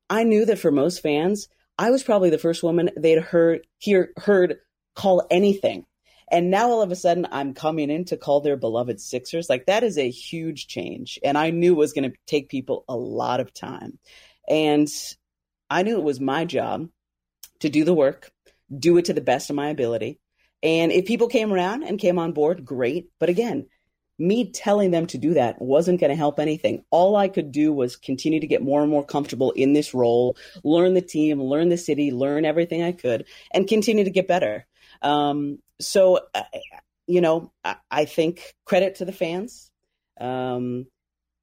[0.09, 4.11] I knew that for most fans, I was probably the first woman they'd heard hear
[4.16, 4.59] heard
[4.95, 5.87] call anything.
[6.31, 9.49] And now all of a sudden I'm coming in to call their beloved Sixers.
[9.51, 11.18] Like that is a huge change.
[11.24, 13.99] And I knew it was going to take people a lot of time.
[14.49, 14.89] And
[15.68, 16.89] I knew it was my job
[17.61, 18.31] to do the work,
[18.76, 20.20] do it to the best of my ability.
[20.62, 23.09] And if people came around and came on board, great.
[23.18, 23.66] But again,
[24.21, 26.85] me telling them to do that wasn't going to help anything.
[26.91, 30.37] All I could do was continue to get more and more comfortable in this role,
[30.62, 34.66] learn the team, learn the city, learn everything I could, and continue to get better.
[35.01, 36.43] Um, so, uh,
[37.07, 39.71] you know, I, I, think credit to the fans.
[40.21, 40.87] Um,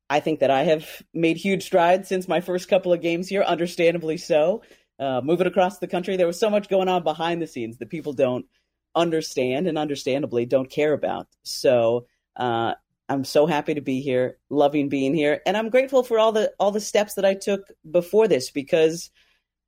[0.10, 3.42] I think that I have made huge strides since my first couple of games here,
[3.42, 4.62] understandably so.
[5.00, 7.90] Uh, moving across the country, there was so much going on behind the scenes that
[7.90, 8.46] people don't
[8.96, 11.28] understand and understandably don't care about.
[11.44, 12.06] So
[12.38, 12.74] uh,
[13.10, 16.52] I'm so happy to be here, loving being here, and I'm grateful for all the
[16.60, 19.10] all the steps that I took before this because,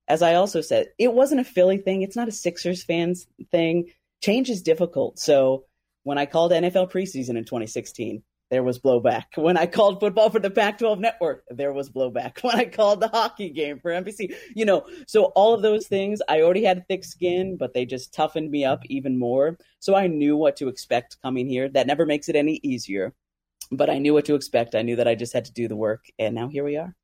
[0.08, 2.02] as I also said, it wasn't a Philly thing.
[2.02, 3.92] It's not a Sixers fans thing.
[4.22, 5.20] Change is difficult.
[5.20, 5.66] So
[6.04, 9.26] when I called NFL preseason in 2016, there was blowback.
[9.36, 12.44] When I called football for the Pac 12 network, there was blowback.
[12.50, 16.22] When I called the hockey game for NBC, you know, so all of those things,
[16.28, 19.58] I already had thick skin, but they just toughened me up even more.
[19.80, 21.70] So I knew what to expect coming here.
[21.70, 23.14] That never makes it any easier,
[23.72, 24.74] but I knew what to expect.
[24.74, 26.06] I knew that I just had to do the work.
[26.18, 26.96] And now here we are.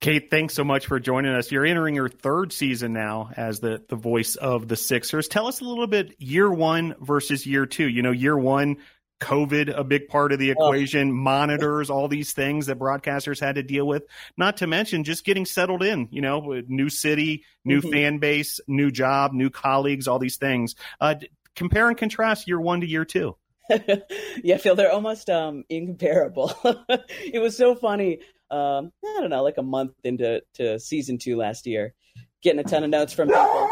[0.00, 1.50] Kate, thanks so much for joining us.
[1.50, 5.28] You're entering your third season now as the, the voice of the Sixers.
[5.28, 7.88] Tell us a little bit year one versus year two.
[7.88, 8.76] You know, year one,
[9.24, 11.14] COVID, a big part of the equation, oh.
[11.14, 14.04] monitors, all these things that broadcasters had to deal with.
[14.36, 17.90] Not to mention just getting settled in, you know, new city, new mm-hmm.
[17.90, 20.74] fan base, new job, new colleagues, all these things.
[21.00, 21.14] Uh,
[21.56, 23.36] compare and contrast year one to year two.
[24.42, 26.52] yeah, Phil, they're almost um, incomparable.
[26.88, 28.18] it was so funny.
[28.50, 31.94] Um, I don't know, like a month into to season two last year,
[32.42, 33.70] getting a ton of notes from people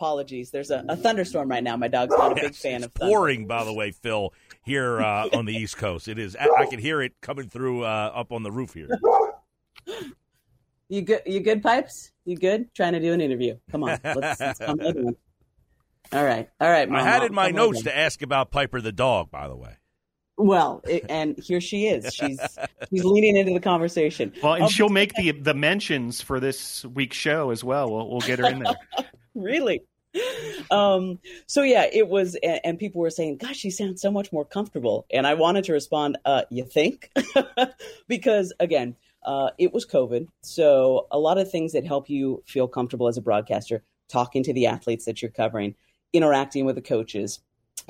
[0.00, 0.50] apologies.
[0.50, 1.76] There's a, a, thunderstorm right now.
[1.76, 3.12] My dog's not a big fan of thunder.
[3.12, 4.32] pouring, by the way, Phil,
[4.64, 6.08] here uh, on the East Coast.
[6.08, 6.34] It is.
[6.36, 8.88] I can hear it coming through uh, up on the roof here.
[10.88, 11.20] You good?
[11.26, 12.12] You good, pipes?
[12.24, 12.74] You good?
[12.74, 13.58] Trying to do an interview.
[13.70, 14.80] Come on, let's, let's come
[16.12, 16.88] All right, all right.
[16.88, 19.30] Mom, I had in my notes to ask about Piper the dog.
[19.30, 19.76] By the way.
[20.36, 22.12] Well, it, and here she is.
[22.12, 22.40] She's
[22.88, 24.32] she's leaning into the conversation.
[24.42, 27.92] Well, and um, she'll make the the mentions for this week's show as well.
[27.92, 28.74] We'll, we'll get her in there.
[29.34, 29.82] really?
[30.70, 34.32] um, so yeah, it was, and, and, people were saying, "Gosh, she sounds so much
[34.32, 37.10] more comfortable." And I wanted to respond, uh, "You think?"
[38.08, 42.66] because again, uh, it was COVID, so a lot of things that help you feel
[42.66, 45.74] comfortable as a broadcaster, talking to the athletes that you're covering,
[46.12, 47.40] interacting with the coaches,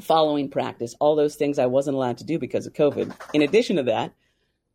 [0.01, 3.14] following practice, all those things I wasn't allowed to do because of COVID.
[3.33, 4.12] In addition to that,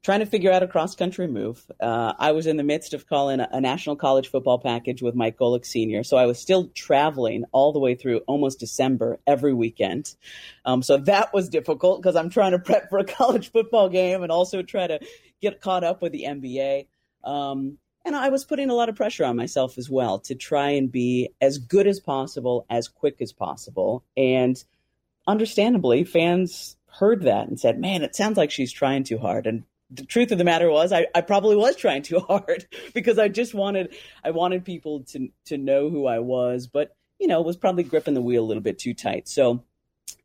[0.05, 1.65] trying to figure out a cross country move.
[1.79, 5.15] Uh, I was in the midst of calling a, a, national college football package with
[5.15, 9.51] Mike Golic Sr., so I was still traveling all the way through almost December every
[9.51, 10.15] weekend.
[10.63, 14.21] Um, so that was difficult because I'm trying to prep for a college football game
[14.21, 14.99] and also try to
[15.41, 16.85] get caught up with the NBA.
[17.23, 20.69] Um, and I was putting a lot of pressure on myself as well to try
[20.69, 24.03] and be as good as possible, as quick as possible.
[24.15, 24.63] And
[25.25, 29.47] understandably, fans heard that and said, man, it sounds like she's trying too hard.
[29.47, 33.19] And the truth of the matter was I, I probably was trying too hard because
[33.19, 37.41] I just wanted I wanted people to to know who I was, but you know,
[37.41, 39.27] was probably gripping the wheel a little bit too tight.
[39.27, 39.63] So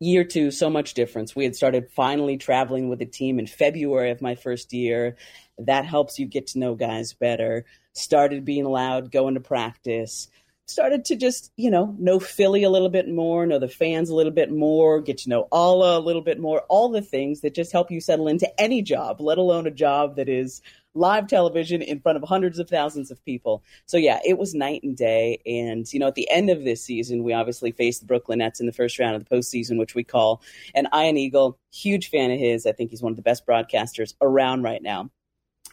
[0.01, 1.37] year two, so much difference.
[1.37, 5.17] We had started finally traveling with a team in February of my first year.
[5.59, 7.65] That helps you get to know guys better.
[7.93, 10.29] Started being allowed going to practice
[10.71, 14.14] started to just, you know, know Philly a little bit more, know the fans a
[14.14, 17.55] little bit more, get to know Alaa a little bit more, all the things that
[17.55, 20.62] just help you settle into any job, let alone a job that is
[20.95, 23.62] live television in front of hundreds of thousands of people.
[23.87, 25.41] So yeah, it was night and day.
[25.47, 28.61] And, you know, at the end of this season, we obviously faced the Brooklyn Nets
[28.61, 30.43] in the first round of the postseason, which we call
[30.75, 32.66] an Ian Eagle, huge fan of his.
[32.66, 35.11] I think he's one of the best broadcasters around right now.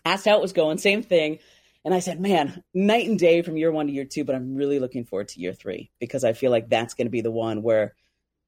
[0.05, 1.39] Asked how it was going, same thing
[1.85, 4.55] and I said, man, night and day from year one to year two, but I'm
[4.55, 7.31] really looking forward to year three because I feel like that's going to be the
[7.31, 7.95] one where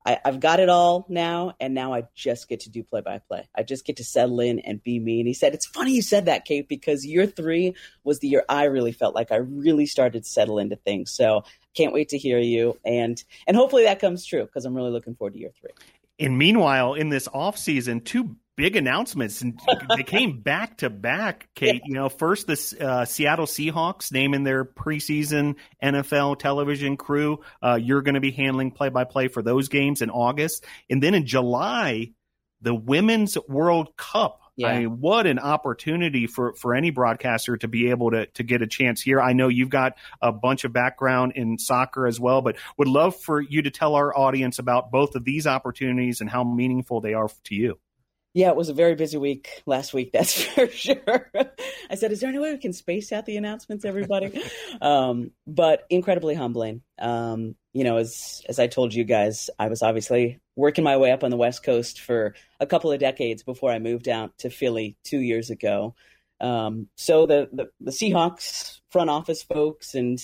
[0.06, 3.20] I, have got it all now, and now I just get to do play by
[3.20, 3.48] play.
[3.56, 5.20] I just get to settle in and be me.
[5.20, 8.46] And he said, It's funny you said that, Kate, because year three was the year
[8.48, 11.12] I really felt like I really started to settle into things.
[11.12, 11.44] So
[11.76, 12.78] can't wait to hear you.
[12.86, 15.72] And and hopefully that comes true because I'm really looking forward to year three.
[16.18, 19.58] And meanwhile, in this off season, two big announcements and
[19.96, 24.66] they came back to back kate you know first the uh, seattle seahawks naming their
[24.66, 30.10] preseason nfl television crew uh, you're going to be handling play-by-play for those games in
[30.10, 32.12] august and then in july
[32.60, 34.68] the women's world cup yeah.
[34.68, 38.62] I mean, what an opportunity for, for any broadcaster to be able to, to get
[38.62, 39.22] a chance here.
[39.22, 43.16] I know you've got a bunch of background in soccer as well, but would love
[43.16, 47.14] for you to tell our audience about both of these opportunities and how meaningful they
[47.14, 47.80] are to you.
[48.34, 51.32] Yeah, it was a very busy week last week, that's for sure.
[51.90, 54.42] I said, Is there any way we can space out the announcements, everybody?
[54.82, 56.82] um, but incredibly humbling.
[57.00, 61.12] Um, you know, as as I told you guys, I was obviously working my way
[61.12, 64.50] up on the West Coast for a couple of decades before I moved out to
[64.50, 65.96] Philly two years ago.
[66.42, 70.20] Um, so the, the, the Seahawks front office folks and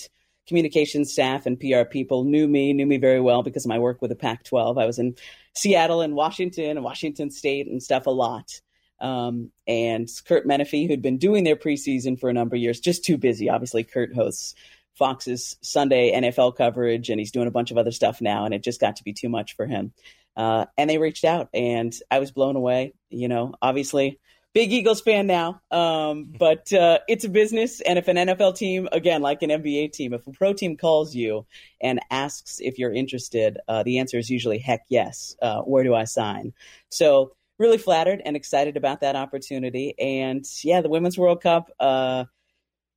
[0.46, 4.00] communications staff and PR people knew me, knew me very well because of my work
[4.00, 4.78] with the Pac 12.
[4.78, 5.14] I was in
[5.56, 8.60] Seattle and Washington and Washington State and stuff a lot.
[9.00, 13.04] Um, and Curt Menefee, who'd been doing their preseason for a number of years, just
[13.04, 13.50] too busy.
[13.50, 14.54] Obviously, Kurt hosts
[14.94, 18.62] Fox's Sunday NFL coverage, and he's doing a bunch of other stuff now, and it
[18.62, 19.92] just got to be too much for him.
[20.36, 22.94] Uh, and they reached out, and I was blown away.
[23.10, 24.18] You know, obviously,
[24.56, 27.82] big Eagles fan now, um, but uh, it's a business.
[27.82, 31.14] And if an NFL team, again, like an NBA team, if a pro team calls
[31.14, 31.44] you
[31.78, 35.36] and asks if you're interested, uh, the answer is usually heck yes.
[35.42, 36.54] Uh, where do I sign?
[36.88, 39.94] So really flattered and excited about that opportunity.
[39.98, 41.70] And yeah, the Women's World Cup.
[41.78, 42.24] Uh,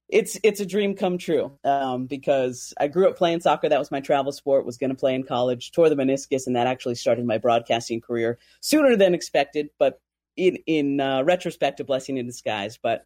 [0.07, 3.67] it's it's a dream come true um, because I grew up playing soccer.
[3.67, 4.65] That was my travel sport.
[4.65, 5.73] Was going to play in college.
[5.73, 9.69] Tore the meniscus, and that actually started my broadcasting career sooner than expected.
[9.77, 9.99] But
[10.39, 12.79] in in uh, retrospect, a blessing in disguise.
[12.81, 13.05] But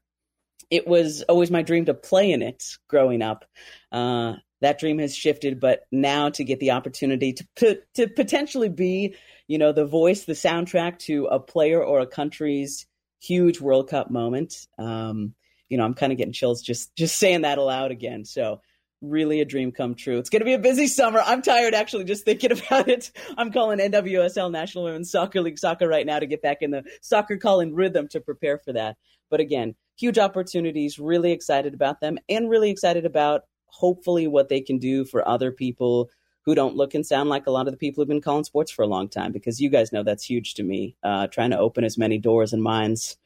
[0.70, 3.46] it was always my dream to play in it growing up.
[3.92, 8.70] Uh, that dream has shifted, but now to get the opportunity to to, to potentially
[8.70, 9.16] be
[9.48, 12.86] you know, the voice, the soundtrack to a player or a country's
[13.22, 14.68] huge World Cup moment.
[14.78, 15.34] Um,
[15.70, 18.26] you know, I'm kind of getting chills just just saying that aloud again.
[18.26, 18.62] So
[19.04, 20.18] really a dream come true.
[20.18, 21.22] It's going to be a busy summer.
[21.24, 23.12] I'm tired actually just thinking about it.
[23.38, 26.84] I'm calling NWSL National Women's Soccer League soccer right now to get back in the
[27.02, 28.98] soccer calling rhythm to prepare for that.
[29.30, 34.62] But again, huge opportunities, really excited about them and really excited about hopefully what they
[34.62, 36.10] can do for other people
[36.46, 38.72] who don't look and sound like a lot of the people who've been calling sports
[38.72, 41.58] for a long time because you guys know that's huge to me uh, trying to
[41.58, 43.18] open as many doors and minds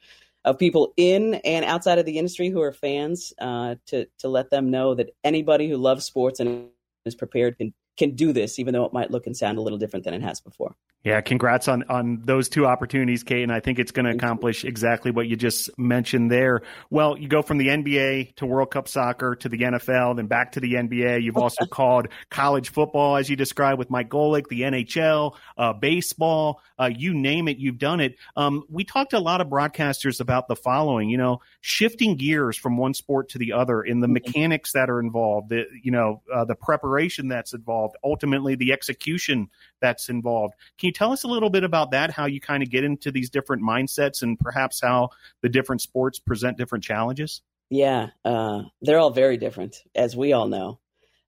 [0.48, 4.50] of people in and outside of the industry who are fans uh, to to let
[4.50, 6.68] them know that anybody who loves sports and
[7.04, 9.78] is prepared can can do this even though it might look and sound a little
[9.78, 10.74] different than it has before
[11.08, 13.42] yeah, congrats on on those two opportunities, Kate.
[13.42, 16.60] And I think it's going to accomplish exactly what you just mentioned there.
[16.90, 20.52] Well, you go from the NBA to World Cup soccer to the NFL, then back
[20.52, 21.22] to the NBA.
[21.22, 26.60] You've also called college football, as you described with Mike Golic, the NHL, uh, baseball,
[26.78, 28.16] uh, you name it, you've done it.
[28.36, 31.08] Um, we talked to a lot of broadcasters about the following.
[31.08, 34.12] You know, shifting gears from one sport to the other in the mm-hmm.
[34.12, 39.48] mechanics that are involved, the you know uh, the preparation that's involved, ultimately the execution
[39.80, 40.54] that's involved.
[40.78, 42.10] Can you tell us a little bit about that?
[42.10, 45.10] How you kind of get into these different mindsets, and perhaps how
[45.42, 47.42] the different sports present different challenges?
[47.70, 50.80] Yeah, uh, they're all very different, as we all know.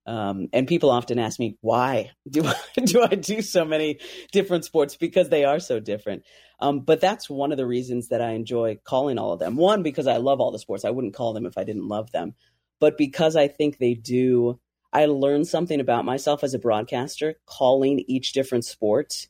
[0.07, 2.55] Um, and people often ask me, why do I,
[2.85, 4.01] do I do so many
[4.33, 4.97] different sports?
[4.97, 6.25] Because they are so different.
[6.59, 9.57] Um, but that's one of the reasons that I enjoy calling all of them.
[9.57, 10.85] One, because I love all the sports.
[10.85, 12.35] I wouldn't call them if I didn't love them.
[12.81, 14.59] But because I think they do
[14.93, 19.29] I learned something about myself as a broadcaster, calling each different sport.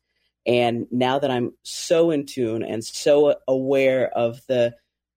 [0.50, 4.74] And now that I'm so in tune and so aware of the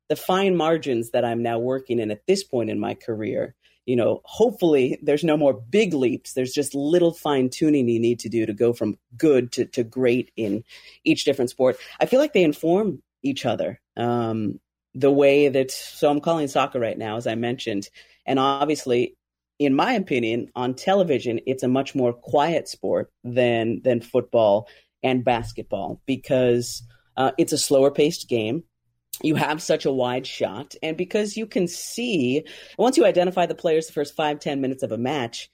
[0.08, 3.56] the fine margins that I'm now working in at this point in my career,
[3.88, 6.34] you know, hopefully there's no more big leaps.
[6.34, 9.84] There's just little fine tuning you need to do to go from good to, to
[9.84, 10.64] great in
[11.04, 11.78] each different sport.
[12.00, 13.82] I feel like they inform each other.
[13.98, 14.60] Um,
[14.94, 17.90] the way that, so I'm calling soccer right now, as I mentioned.
[18.28, 19.16] And obviously,
[19.58, 24.68] in my opinion, on television, it's a much more quiet sport than than football
[25.04, 26.84] and basketball because
[27.18, 28.64] uh, it's a slower paced game.
[29.22, 32.46] You have such a wide shot, and because you can see
[32.78, 35.52] once you identify the players the first five ten minutes of a match,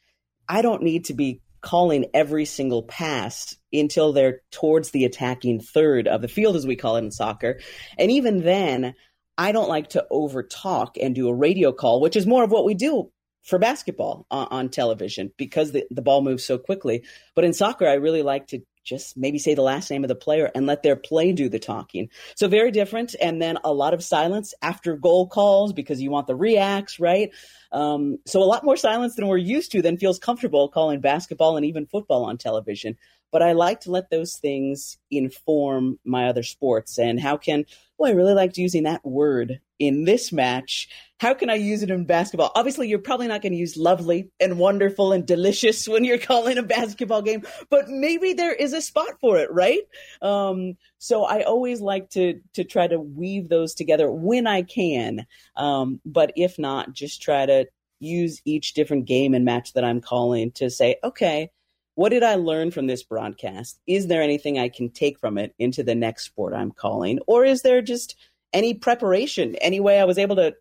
[0.47, 6.07] I don't need to be calling every single pass until they're towards the attacking third
[6.07, 7.59] of the field, as we call it in soccer,
[7.97, 8.95] and even then.
[9.41, 12.51] I don't like to over talk and do a radio call, which is more of
[12.51, 13.09] what we do
[13.43, 17.05] for basketball on, on television because the, the ball moves so quickly.
[17.35, 20.15] But in soccer, I really like to just maybe say the last name of the
[20.15, 22.09] player and let their play do the talking.
[22.35, 23.15] So very different.
[23.21, 27.29] And then a lot of silence after goal calls because you want the reacts, right?
[27.71, 31.55] Um, so a lot more silence than we're used to than feels comfortable calling basketball
[31.55, 32.97] and even football on television.
[33.31, 36.97] But I like to let those things inform my other sports.
[36.97, 37.65] And how can,
[37.97, 40.89] well, I really liked using that word in this match.
[41.19, 42.51] How can I use it in basketball?
[42.53, 46.57] Obviously, you're probably not going to use lovely and wonderful and delicious when you're calling
[46.57, 49.81] a basketball game, but maybe there is a spot for it, right?
[50.21, 55.25] Um, so I always like to to try to weave those together when I can.
[55.55, 57.67] Um, but if not, just try to
[57.99, 61.51] use each different game and match that I'm calling to say, okay,
[61.99, 63.81] what did I learn from this broadcast?
[63.85, 67.19] Is there anything I can take from it into the next sport I'm calling?
[67.27, 68.15] Or is there just
[68.53, 70.55] any preparation, any way I was able to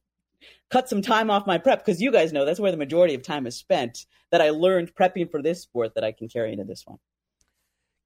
[0.68, 1.78] cut some time off my prep?
[1.78, 4.96] Because you guys know that's where the majority of time is spent that I learned
[4.96, 6.98] prepping for this sport that I can carry into this one.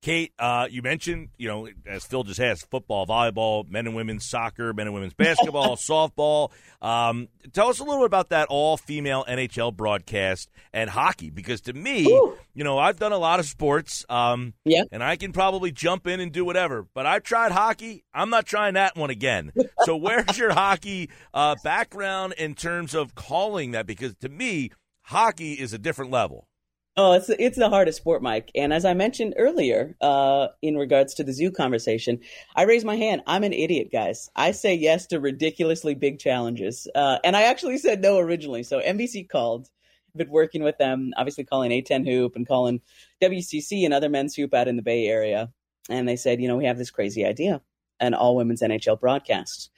[0.02, 4.28] Kate, uh, you mentioned, you know, as Phil just has, football, volleyball, men and women's
[4.28, 6.50] soccer, men and women's basketball, softball.
[6.82, 11.60] Um, tell us a little bit about that all female NHL broadcast and hockey, because
[11.62, 12.36] to me, Ooh.
[12.52, 14.82] you know, I've done a lot of sports, um, yeah.
[14.90, 18.02] and I can probably jump in and do whatever, but I've tried hockey.
[18.12, 19.52] I'm not trying that one again.
[19.84, 23.86] so, where's your hockey uh, background in terms of calling that?
[23.86, 24.72] Because to me,
[25.02, 26.48] hockey is a different level.
[26.94, 28.50] Oh, it's it's the hardest sport, Mike.
[28.54, 32.20] And as I mentioned earlier, uh, in regards to the zoo conversation,
[32.54, 33.22] I raise my hand.
[33.26, 34.28] I'm an idiot, guys.
[34.36, 38.62] I say yes to ridiculously big challenges, uh, and I actually said no originally.
[38.62, 39.68] So NBC called.
[40.14, 42.82] Been working with them, obviously calling A10 Hoop and calling
[43.22, 45.50] WCC and other men's hoop out in the Bay Area,
[45.88, 47.62] and they said, you know, we have this crazy idea,
[47.98, 49.70] an all women's NHL broadcast.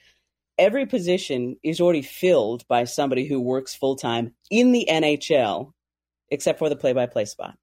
[0.57, 5.71] Every position is already filled by somebody who works full time in the NHL
[6.29, 7.57] except for the play by play spot.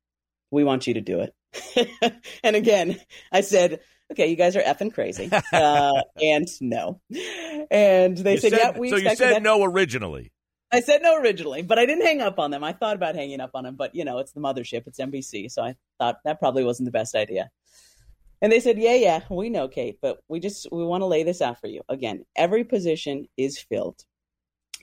[0.50, 2.22] We want you to do it.
[2.42, 2.98] and again,
[3.30, 5.30] I said, okay, you guys are effing crazy.
[5.52, 7.00] Uh, and no.
[7.70, 9.42] And they said, said, yeah, we So you said that.
[9.42, 10.32] no originally.
[10.72, 12.64] I said no originally, but I didn't hang up on them.
[12.64, 15.50] I thought about hanging up on them, but you know, it's the mothership, it's NBC.
[15.50, 17.50] So I thought that probably wasn't the best idea.
[18.40, 21.22] And they said, yeah, yeah, we know, Kate, but we just, we want to lay
[21.22, 21.82] this out for you.
[21.88, 24.04] Again, every position is filled.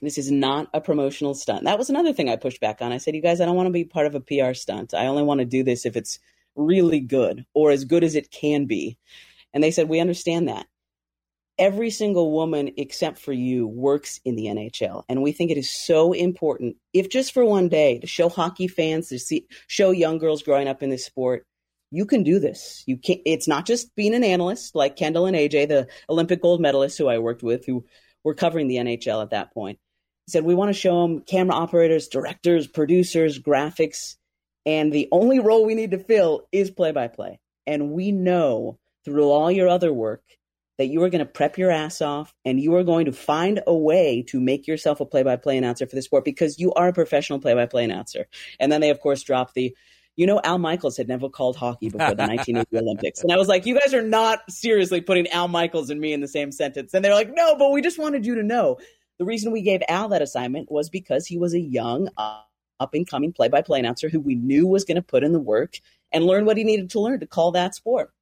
[0.02, 1.64] This is not a promotional stunt.
[1.64, 2.92] That was another thing I pushed back on.
[2.92, 4.94] I said, you guys, I don't want to be part of a PR stunt.
[4.94, 6.18] I only want to do this if it's
[6.56, 8.98] really good or as good as it can be.
[9.52, 10.66] And they said, we understand that.
[11.58, 15.02] Every single woman except for you works in the NHL.
[15.08, 18.66] And we think it is so important, if just for one day, to show hockey
[18.66, 21.44] fans, to see, show young girls growing up in this sport,
[21.90, 22.82] you can do this.
[22.86, 26.60] You can it's not just being an analyst like Kendall and AJ, the Olympic gold
[26.60, 27.84] medalists who I worked with, who
[28.24, 29.78] were covering the NHL at that point
[30.30, 34.16] said we want to show them camera operators, directors, producers, graphics,
[34.66, 37.40] and the only role we need to fill is play by play.
[37.66, 40.22] And we know through all your other work
[40.78, 43.62] that you are going to prep your ass off and you are going to find
[43.66, 46.72] a way to make yourself a play by play announcer for the sport because you
[46.72, 48.26] are a professional play by play announcer.
[48.58, 49.76] And then they, of course, dropped the
[50.16, 53.22] you know, Al Michaels had never called hockey before the 1980 Olympics.
[53.22, 56.20] And I was like, you guys are not seriously putting Al Michaels and me in
[56.20, 56.92] the same sentence.
[56.92, 58.78] And they're like, no, but we just wanted you to know
[59.20, 62.40] the reason we gave Al that assignment was because he was a young, uh,
[62.80, 65.34] up and coming play by play announcer who we knew was going to put in
[65.34, 65.74] the work
[66.10, 68.14] and learn what he needed to learn to call that sport.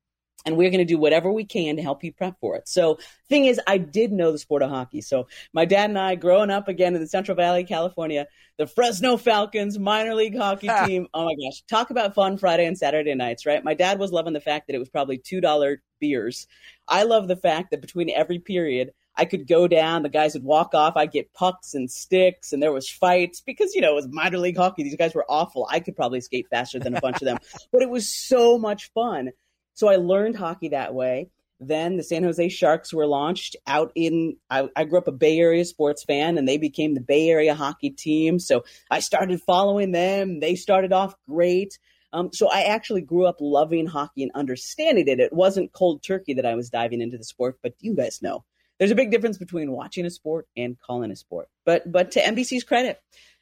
[0.45, 2.69] And we're going to do whatever we can to help you prep for it.
[2.69, 5.01] So, thing is, I did know the sport of hockey.
[5.01, 8.27] So, my dad and I, growing up again in the Central Valley, California,
[8.57, 11.07] the Fresno Falcons minor league hockey team.
[11.15, 13.63] oh my gosh, talk about fun Friday and Saturday nights, right?
[13.63, 16.49] My dad was loving the fact that it was probably $2 beers.
[16.89, 20.45] I love the fact that between every period, I could go down, the guys would
[20.45, 23.97] walk off, I'd get pucks and sticks, and there was fights because you know it
[23.97, 24.85] was minor league hockey.
[24.85, 25.67] These guys were awful.
[25.69, 27.39] I could probably skate faster than a bunch of them,
[27.73, 29.31] but it was so much fun.
[29.75, 31.31] So I learned hockey that way.
[31.61, 34.37] Then the San Jose Sharks were launched out in.
[34.49, 37.57] I, I, grew up a Bay Area sports fan, and they became the Bay Area
[37.57, 38.39] hockey team.
[38.39, 40.39] So I started following them.
[40.39, 41.77] They started off great.
[42.13, 45.19] Um, so I actually grew up loving hockey and understanding it.
[45.19, 48.45] It wasn't cold turkey that I was diving into the sport, but you guys know
[48.79, 51.49] there's a big difference between watching a sport and calling a sport.
[51.65, 53.01] But but to NBC's credit,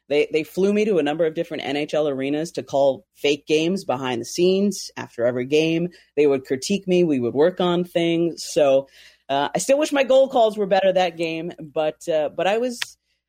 [0.09, 3.85] they they flew me to a number of different NHL arenas to call fake games
[3.85, 5.89] behind the scenes after every game.
[6.15, 7.03] They would critique me.
[7.03, 8.43] We would work on things.
[8.49, 8.87] So
[9.29, 12.57] uh, I still wish my goal calls were better that game, but uh, but I
[12.57, 12.79] was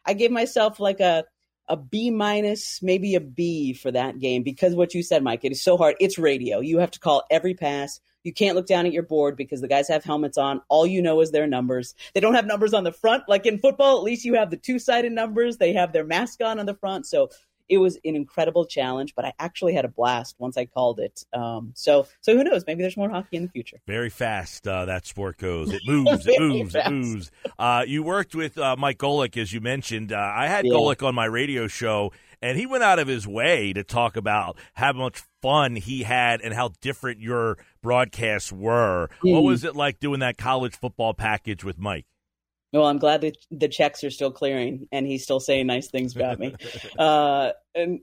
[0.05, 1.25] I gave myself like a
[1.69, 5.53] a B minus, maybe a B for that game because what you said, Mike, it
[5.53, 5.97] is so hard.
[6.01, 6.61] It's radio.
[6.61, 8.01] You have to call every pass.
[8.25, 10.61] You can't look down at your board because the guys have helmets on.
[10.69, 11.95] All you know is their numbers.
[12.15, 13.25] They don't have numbers on the front.
[13.29, 15.57] Like in football, at least you have the two sided numbers.
[15.57, 17.07] They have their mask on on the front.
[17.07, 17.31] So
[17.69, 21.25] it was an incredible challenge, but I actually had a blast once I called it.
[21.33, 22.65] Um, so, so who knows?
[22.67, 23.81] Maybe there's more hockey in the future.
[23.87, 25.73] Very fast uh, that sport goes.
[25.73, 26.89] It moves, it moves, fast.
[26.89, 27.31] it moves.
[27.59, 30.13] Uh, you worked with uh, Mike Golic, as you mentioned.
[30.13, 30.73] Uh, I had yeah.
[30.73, 34.57] Golic on my radio show, and he went out of his way to talk about
[34.75, 39.09] how much fun he had and how different your broadcasts were.
[39.23, 39.35] Mm.
[39.35, 42.07] What was it like doing that college football package with Mike?
[42.73, 46.15] Well, I'm glad that the checks are still clearing and he's still saying nice things
[46.15, 46.55] about me.
[46.99, 47.53] uh,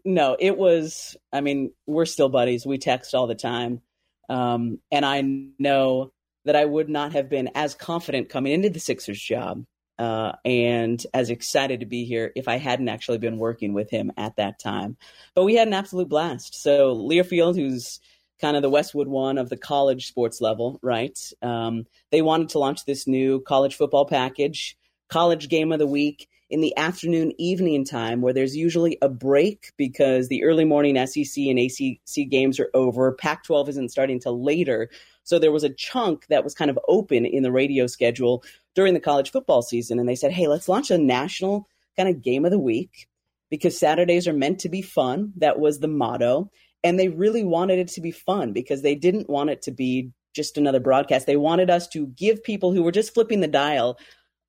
[0.03, 2.65] no, it was, I mean, we're still buddies.
[2.65, 3.81] We text all the time.
[4.27, 5.21] Um, and I
[5.59, 6.11] know
[6.45, 9.65] that I would not have been as confident coming into the Sixers job
[9.97, 14.11] uh, and as excited to be here if I hadn't actually been working with him
[14.17, 14.97] at that time.
[15.35, 16.61] But we had an absolute blast.
[16.61, 17.99] So Learfield, who's
[18.39, 21.17] kind of the Westwood One of the college sports level, right?
[21.41, 24.77] Um, they wanted to launch this new college football package,
[25.09, 26.27] college game of the week.
[26.47, 31.43] in the afternoon evening time where there's usually a break because the early morning SEC
[31.45, 33.11] and ACC games are over.
[33.13, 34.89] Pac 12 isn't starting till later.
[35.23, 38.43] So there was a chunk that was kind of open in the radio schedule
[38.75, 39.97] during the college football season.
[39.97, 41.67] And they said, hey, let's launch a national
[41.97, 43.07] kind of game of the week
[43.49, 45.33] because Saturdays are meant to be fun.
[45.37, 46.51] That was the motto.
[46.85, 50.11] And they really wanted it to be fun because they didn't want it to be
[50.33, 51.25] just another broadcast.
[51.25, 53.97] They wanted us to give people who were just flipping the dial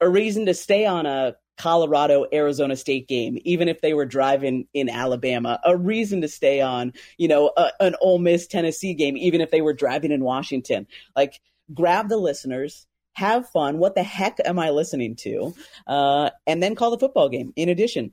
[0.00, 4.66] a reason to stay on a Colorado Arizona State game, even if they were driving
[4.74, 9.16] in Alabama, a reason to stay on, you know, a, an Ole Miss Tennessee game,
[9.16, 10.86] even if they were driving in Washington.
[11.14, 11.40] Like,
[11.72, 13.78] grab the listeners, have fun.
[13.78, 15.54] What the heck am I listening to?
[15.86, 18.12] Uh, and then call the football game in addition.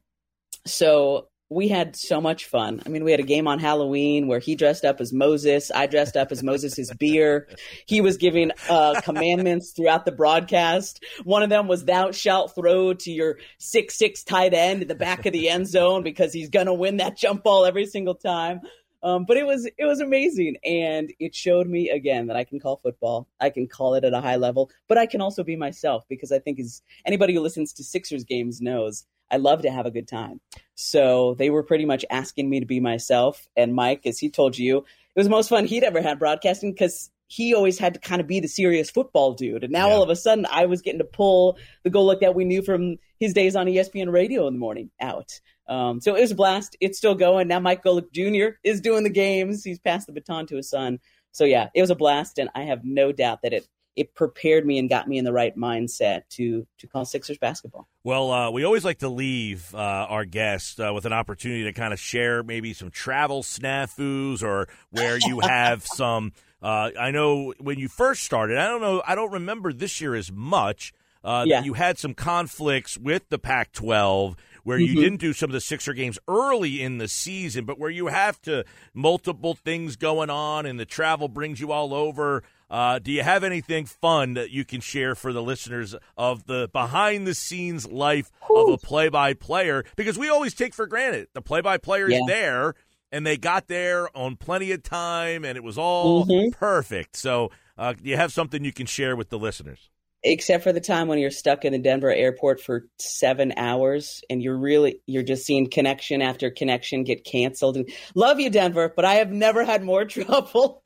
[0.65, 2.81] So we had so much fun.
[2.85, 5.71] I mean, we had a game on Halloween where he dressed up as Moses.
[5.73, 7.47] I dressed up as Moses' beer.
[7.85, 11.03] He was giving uh, commandments throughout the broadcast.
[11.23, 14.95] One of them was thou shalt throw to your six six tight end in the
[14.95, 18.61] back of the end zone because he's gonna win that jump ball every single time.
[19.03, 22.59] Um, but it was it was amazing, and it showed me again that I can
[22.59, 23.27] call football.
[23.39, 26.31] I can call it at a high level, but I can also be myself because
[26.31, 29.91] I think as anybody who listens to Sixers games knows I love to have a
[29.91, 30.39] good time.
[30.75, 33.47] So they were pretty much asking me to be myself.
[33.57, 36.71] And Mike, as he told you, it was the most fun he'd ever had broadcasting
[36.71, 39.63] because he always had to kind of be the serious football dude.
[39.63, 39.93] And now yeah.
[39.95, 42.97] all of a sudden I was getting to pull the Golic that we knew from
[43.19, 45.39] his days on ESPN radio in the morning out.
[45.67, 46.77] Um, so it was a blast.
[46.79, 47.47] It's still going.
[47.47, 48.57] Now Mike Golic Jr.
[48.63, 49.63] is doing the games.
[49.63, 50.99] He's passed the baton to his son.
[51.31, 52.37] So yeah, it was a blast.
[52.37, 55.33] And I have no doubt that it it prepared me and got me in the
[55.33, 57.87] right mindset to to call Sixers basketball.
[58.03, 61.73] Well, uh, we always like to leave uh, our guests uh, with an opportunity to
[61.73, 66.33] kind of share maybe some travel snafus or where you have some.
[66.61, 70.15] Uh, I know when you first started, I don't know, I don't remember this year
[70.15, 70.93] as much.
[71.23, 71.59] Uh, yeah.
[71.59, 75.01] That you had some conflicts with the Pac-12 where you mm-hmm.
[75.01, 78.41] didn't do some of the Sixer games early in the season, but where you have
[78.41, 82.43] to multiple things going on and the travel brings you all over.
[82.69, 86.69] Uh, do you have anything fun that you can share for the listeners of the
[86.73, 89.83] behind the scenes life of a play by player?
[89.95, 92.25] Because we always take for granted the play by player is yeah.
[92.27, 92.75] there
[93.11, 96.49] and they got there on plenty of time and it was all mm-hmm.
[96.49, 97.15] perfect.
[97.15, 99.89] So, uh, do you have something you can share with the listeners?
[100.23, 104.41] Except for the time when you're stuck in the Denver airport for seven hours and
[104.41, 107.77] you're really you're just seeing connection after connection get canceled.
[107.77, 110.81] And love you, Denver, but I have never had more trouble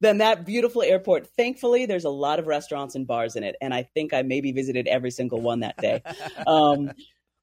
[0.00, 1.28] than that beautiful airport.
[1.36, 4.52] Thankfully, there's a lot of restaurants and bars in it, and I think I maybe
[4.52, 6.02] visited every single one that day.
[6.46, 6.90] Um,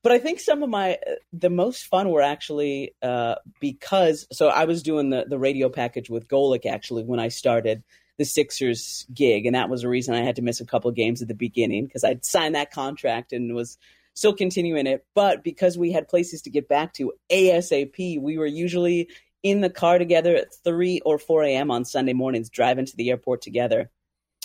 [0.03, 0.97] but I think some of my
[1.34, 6.09] the most fun were actually uh, because so I was doing the the radio package
[6.09, 7.84] with Golic actually when I started
[8.20, 11.22] the Sixers gig, and that was the reason I had to miss a couple games
[11.22, 13.78] at the beginning because I'd signed that contract and was
[14.13, 15.05] still continuing it.
[15.15, 19.07] But because we had places to get back to ASAP, we were usually
[19.41, 21.72] in the car together at 3 or 4 a.m.
[21.72, 23.89] on Sunday mornings, driving to the airport together.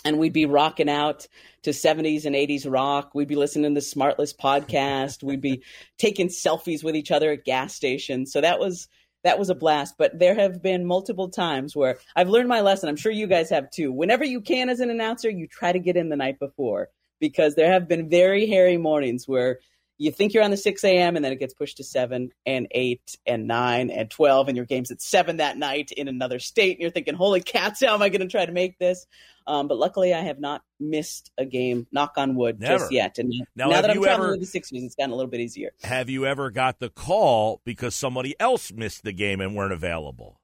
[0.05, 1.27] And we'd be rocking out
[1.65, 3.11] to 70s and 80s rock.
[3.13, 5.25] We'd be listening to the Smartless podcast.
[5.25, 5.65] We'd be
[5.99, 8.31] taking selfies with each other at gas stations.
[8.31, 8.87] So that was
[9.25, 9.97] that was a blast.
[9.99, 12.89] But there have been multiple times where I've learned my lesson.
[12.89, 13.91] I'm sure you guys have too.
[13.91, 17.55] Whenever you can as an announcer, you try to get in the night before because
[17.55, 19.59] there have been very hairy mornings where
[19.99, 21.17] you think you're on the 6 a.m.
[21.17, 24.67] and then it gets pushed to 7 and 8 and 9 and 12 and your
[24.67, 28.03] game's at 7 that night in another state and you're thinking holy cats how am
[28.03, 29.07] i going to try to make this
[29.47, 32.79] um, but luckily i have not missed a game knock on wood Never.
[32.79, 35.31] just yet and now, now that i'm traveling ever, the Sixers it's gotten a little
[35.31, 39.55] bit easier have you ever got the call because somebody else missed the game and
[39.55, 40.41] weren't available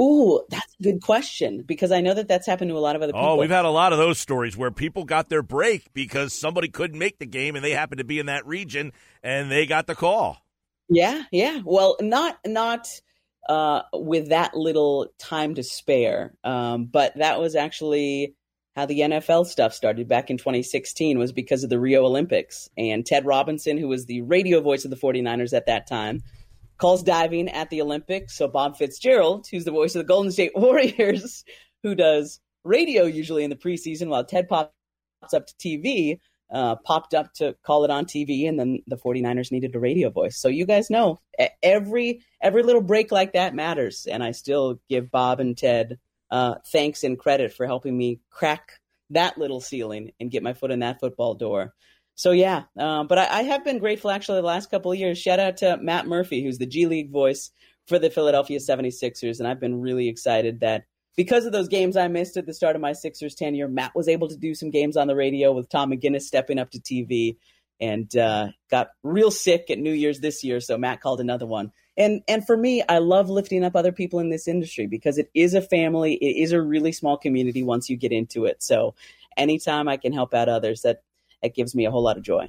[0.00, 3.02] Ooh, that's a good question because I know that that's happened to a lot of
[3.02, 3.28] other people.
[3.28, 6.68] Oh, we've had a lot of those stories where people got their break because somebody
[6.68, 8.92] couldn't make the game and they happened to be in that region
[9.22, 10.38] and they got the call.
[10.88, 11.60] Yeah, yeah.
[11.64, 12.88] Well, not not
[13.48, 18.34] uh, with that little time to spare, um, but that was actually
[18.74, 23.04] how the NFL stuff started back in 2016 was because of the Rio Olympics and
[23.04, 26.22] Ted Robinson, who was the radio voice of the 49ers at that time
[26.80, 28.36] calls diving at the Olympics.
[28.36, 31.44] So Bob Fitzgerald, who's the voice of the Golden State Warriors,
[31.82, 34.72] who does radio usually in the preseason while Ted pops
[35.34, 36.18] up to TV,
[36.52, 40.10] uh, popped up to call it on TV, and then the 49ers needed a radio
[40.10, 40.36] voice.
[40.36, 41.20] So you guys know
[41.62, 45.98] every every little break like that matters, and I still give Bob and Ted
[46.30, 48.72] uh, thanks and credit for helping me crack
[49.10, 51.74] that little ceiling and get my foot in that football door
[52.20, 55.16] so yeah, um, but I, I, have been grateful actually the last couple of years.
[55.16, 57.50] Shout out to Matt Murphy, who's the G League voice
[57.86, 59.38] for the Philadelphia 76ers.
[59.38, 60.84] And I've been really excited that
[61.16, 64.06] because of those games I missed at the start of my Sixers tenure, Matt was
[64.06, 67.38] able to do some games on the radio with Tom McGinnis stepping up to TV.
[67.80, 70.60] and uh, got real sick at New Year's this year.
[70.60, 71.72] So Matt called another one.
[71.96, 75.30] And and for me, I love lifting up other people in this industry because it
[75.32, 76.16] is a family.
[76.16, 78.62] It is a really small community once you get into it.
[78.62, 78.94] So
[79.38, 81.02] anytime I can help out others, that
[81.42, 82.48] that gives me a whole lot of joy.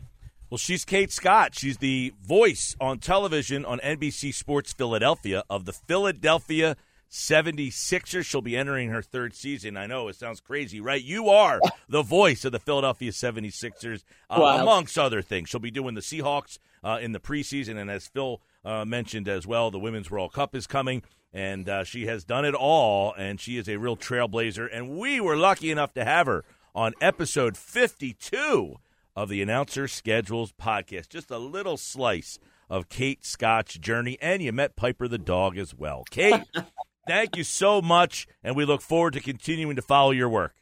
[0.50, 1.56] Well, she's Kate Scott.
[1.56, 6.76] She's the voice on television on NBC Sports Philadelphia of the Philadelphia
[7.10, 8.26] 76ers.
[8.26, 9.78] She'll be entering her third season.
[9.78, 11.02] I know it sounds crazy, right?
[11.02, 14.62] You are the voice of the Philadelphia 76ers, uh, wow.
[14.62, 15.48] amongst other things.
[15.48, 17.78] She'll be doing the Seahawks uh, in the preseason.
[17.78, 21.04] And as Phil uh, mentioned as well, the Women's World Cup is coming.
[21.34, 24.68] And uh, she has done it all, and she is a real trailblazer.
[24.70, 28.76] And we were lucky enough to have her on episode 52
[29.16, 31.10] of the Announcer Schedules podcast.
[31.10, 35.76] Just a little slice of Kate Scott's journey, and you met Piper the dog as
[35.76, 36.04] well.
[36.10, 36.42] Kate,
[37.08, 40.56] thank you so much, and we look forward to continuing to follow your work.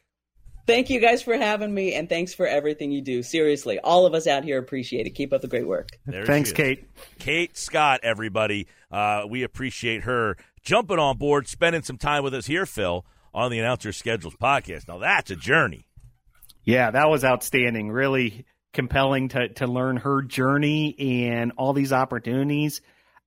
[0.66, 3.22] Thank you guys for having me, and thanks for everything you do.
[3.22, 5.10] Seriously, all of us out here appreciate it.
[5.10, 5.88] Keep up the great work.
[6.06, 6.88] There thanks, Kate.
[7.18, 8.66] Kate Scott, everybody.
[8.90, 13.50] Uh, we appreciate her jumping on board, spending some time with us here, Phil, on
[13.50, 14.86] the Announcer Schedules podcast.
[14.86, 15.86] Now, that's a journey.
[16.64, 17.90] Yeah, that was outstanding.
[17.90, 20.94] Really compelling to to learn her journey
[21.28, 22.80] and all these opportunities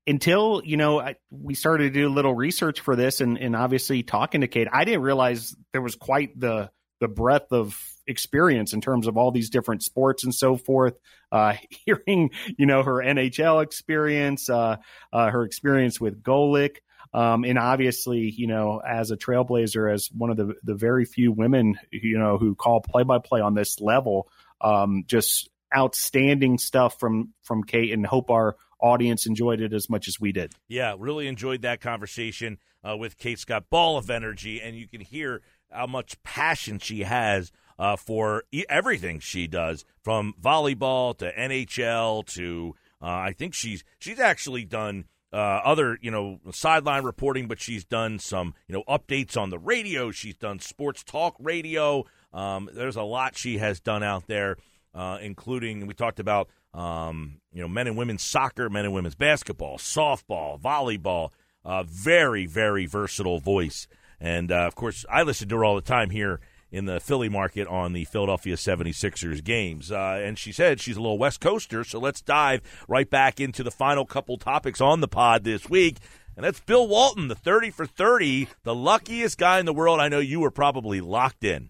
[0.07, 3.55] until you know I, we started to do a little research for this and, and
[3.55, 6.71] obviously talking to kate i didn't realize there was quite the
[7.01, 7.77] the breadth of
[8.07, 10.95] experience in terms of all these different sports and so forth
[11.31, 11.55] uh,
[11.85, 14.77] hearing you know her nhl experience uh,
[15.11, 16.77] uh, her experience with golic
[17.13, 21.31] um, and obviously you know as a trailblazer as one of the the very few
[21.31, 24.27] women you know who call play by play on this level
[24.61, 30.07] um, just outstanding stuff from from kate and hope our audience enjoyed it as much
[30.07, 30.53] as we did.
[30.67, 33.69] Yeah, really enjoyed that conversation uh, with Kate Scott.
[33.69, 35.41] Ball of energy, and you can hear
[35.71, 42.27] how much passion she has uh, for e- everything she does, from volleyball to NHL
[42.33, 45.05] to uh, I think she's she's actually done.
[45.33, 49.57] Uh, other, you know, sideline reporting, but she's done some, you know, updates on the
[49.57, 50.11] radio.
[50.11, 52.05] She's done sports talk radio.
[52.31, 54.57] Um, there's a lot she has done out there,
[54.93, 59.15] uh, including we talked about um, you know, men and women's soccer, men and women's
[59.15, 61.29] basketball, softball, volleyball.
[61.65, 63.87] Uh, very, very versatile voice.
[64.19, 66.41] And uh, of course, I listen to her all the time here
[66.73, 69.91] in the Philly market on the Philadelphia 76ers games.
[69.91, 73.61] Uh, and she said she's a little West Coaster, so let's dive right back into
[73.61, 75.97] the final couple topics on the pod this week.
[76.35, 79.99] And that's Bill Walton, the 30 for 30, the luckiest guy in the world.
[79.99, 81.69] I know you were probably locked in.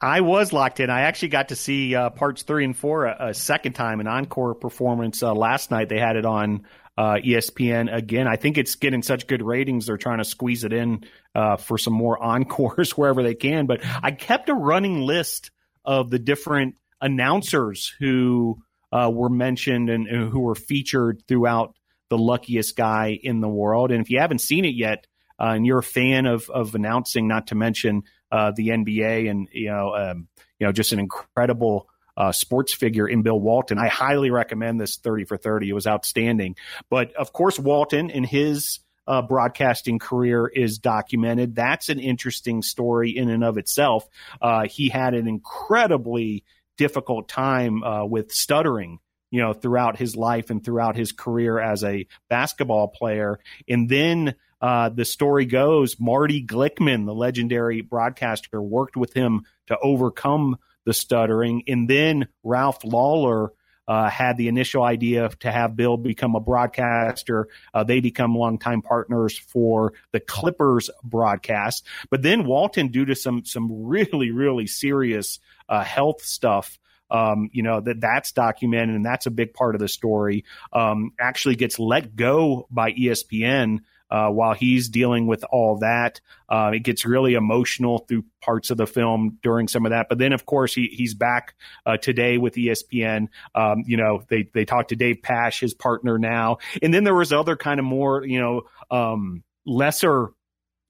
[0.00, 0.90] I was locked in.
[0.90, 4.06] I actually got to see uh, parts three and four a, a, second time, an
[4.06, 5.88] encore performance uh, last night.
[5.88, 6.66] They had it on
[6.96, 8.28] uh, ESPN again.
[8.28, 9.86] I think it's getting such good ratings.
[9.86, 13.66] They're trying to squeeze it in uh, for some more encores wherever they can.
[13.66, 15.50] But I kept a running list
[15.84, 21.76] of the different announcers who uh, were mentioned and, and who were featured throughout
[22.10, 23.90] the luckiest guy in the world.
[23.90, 25.06] And if you haven't seen it yet,
[25.40, 29.48] uh, and you're a fan of of announcing, not to mention uh, the NBA, and
[29.50, 30.28] you know, um,
[30.60, 33.78] you know, just an incredible uh, sports figure in Bill Walton.
[33.78, 35.68] I highly recommend this 30 for 30.
[35.68, 36.56] It was outstanding.
[36.90, 41.54] But of course, Walton in his uh, broadcasting career is documented.
[41.54, 44.08] That's an interesting story in and of itself.
[44.40, 46.44] Uh, he had an incredibly
[46.76, 48.98] difficult time uh, with stuttering
[49.34, 53.40] you know, throughout his life and throughout his career as a basketball player.
[53.68, 59.76] And then uh, the story goes Marty Glickman, the legendary broadcaster, worked with him to
[59.82, 61.62] overcome the stuttering.
[61.66, 63.52] And then Ralph Lawler
[63.86, 67.48] uh, had the initial idea to have Bill become a broadcaster.
[67.72, 71.84] Uh, they become longtime partners for the Clippers broadcast.
[72.10, 76.78] But then Walton, due to some some really really serious uh, health stuff,
[77.10, 80.44] um, you know that that's documented and that's a big part of the story.
[80.72, 83.80] Um, actually gets let go by ESPN.
[84.10, 86.20] Uh, while he's dealing with all that.
[86.48, 90.06] Uh, it gets really emotional through parts of the film during some of that.
[90.08, 91.54] But then, of course, he, he's back
[91.86, 93.28] uh, today with ESPN.
[93.54, 97.14] Um, you know, they they talked to Dave Pasch, his partner now, and then there
[97.14, 100.30] was other kind of more, you know, um, lesser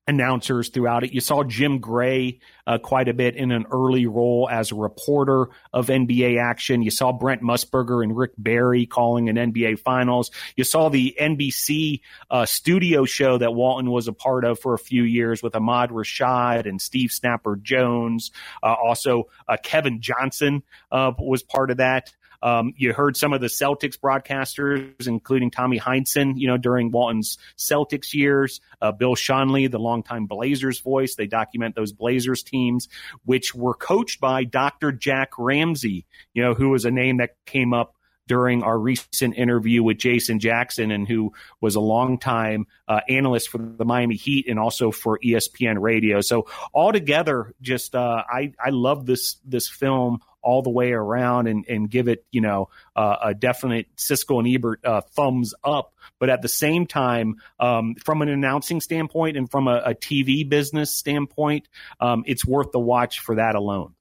[0.06, 1.12] announcers throughout it.
[1.12, 5.48] You saw Jim Gray uh, quite a bit in an early role as a reporter
[5.72, 6.82] of NBA action.
[6.82, 10.30] You saw Brent Musburger and Rick Barry calling an NBA Finals.
[10.56, 12.00] You saw the NBC
[12.30, 15.90] uh, studio show that Walton was a part of for a few years with Ahmad
[15.90, 18.30] Rashad and Steve Snapper Jones.
[18.62, 22.12] Uh, also, uh, Kevin Johnson uh, was part of that.
[22.44, 27.38] Um, you heard some of the Celtics broadcasters, including Tommy Heinsohn, you know, during Walton's
[27.56, 28.60] Celtics years.
[28.82, 32.88] Uh, Bill Schonely, the longtime Blazers voice, they document those Blazers teams,
[33.24, 34.92] which were coached by Dr.
[34.92, 37.94] Jack Ramsay, you know, who was a name that came up
[38.26, 43.58] during our recent interview with Jason Jackson, and who was a longtime uh, analyst for
[43.58, 46.20] the Miami Heat and also for ESPN Radio.
[46.20, 51.64] So altogether, just uh, I I love this this film all the way around and,
[51.68, 55.92] and give it, you know, uh, a definite Siskel and Ebert uh, thumbs up.
[56.20, 60.48] But at the same time, um, from an announcing standpoint and from a, a TV
[60.48, 61.68] business standpoint,
[62.00, 63.94] um, it's worth the watch for that alone.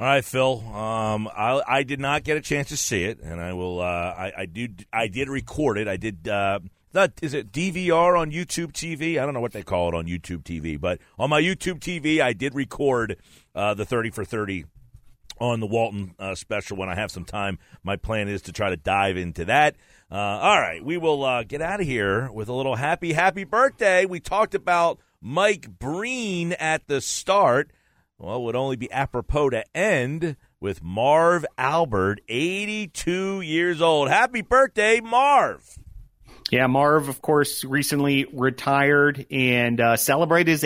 [0.00, 0.60] All right, Phil.
[0.60, 3.80] Um, I, I did not get a chance to see it, and I will.
[3.80, 4.68] Uh, I, I do.
[4.92, 5.88] I did record it.
[5.88, 6.28] I did.
[6.28, 6.60] Uh,
[6.92, 9.20] that is it DVR on YouTube TV.
[9.20, 12.20] I don't know what they call it on YouTube TV, but on my YouTube TV,
[12.20, 13.16] I did record
[13.56, 14.66] uh, the thirty for thirty
[15.40, 17.58] on the Walton uh, special when I have some time.
[17.82, 19.76] My plan is to try to dive into that.
[20.10, 23.44] Uh, all right, we will uh, get out of here with a little happy, happy
[23.44, 24.06] birthday.
[24.06, 27.70] We talked about Mike Breen at the start.
[28.18, 34.08] Well, it would only be apropos to end with Marv Albert, 82 years old.
[34.08, 35.62] Happy birthday, Marv.
[36.50, 40.64] Yeah, Marv, of course, recently retired and uh, celebrated his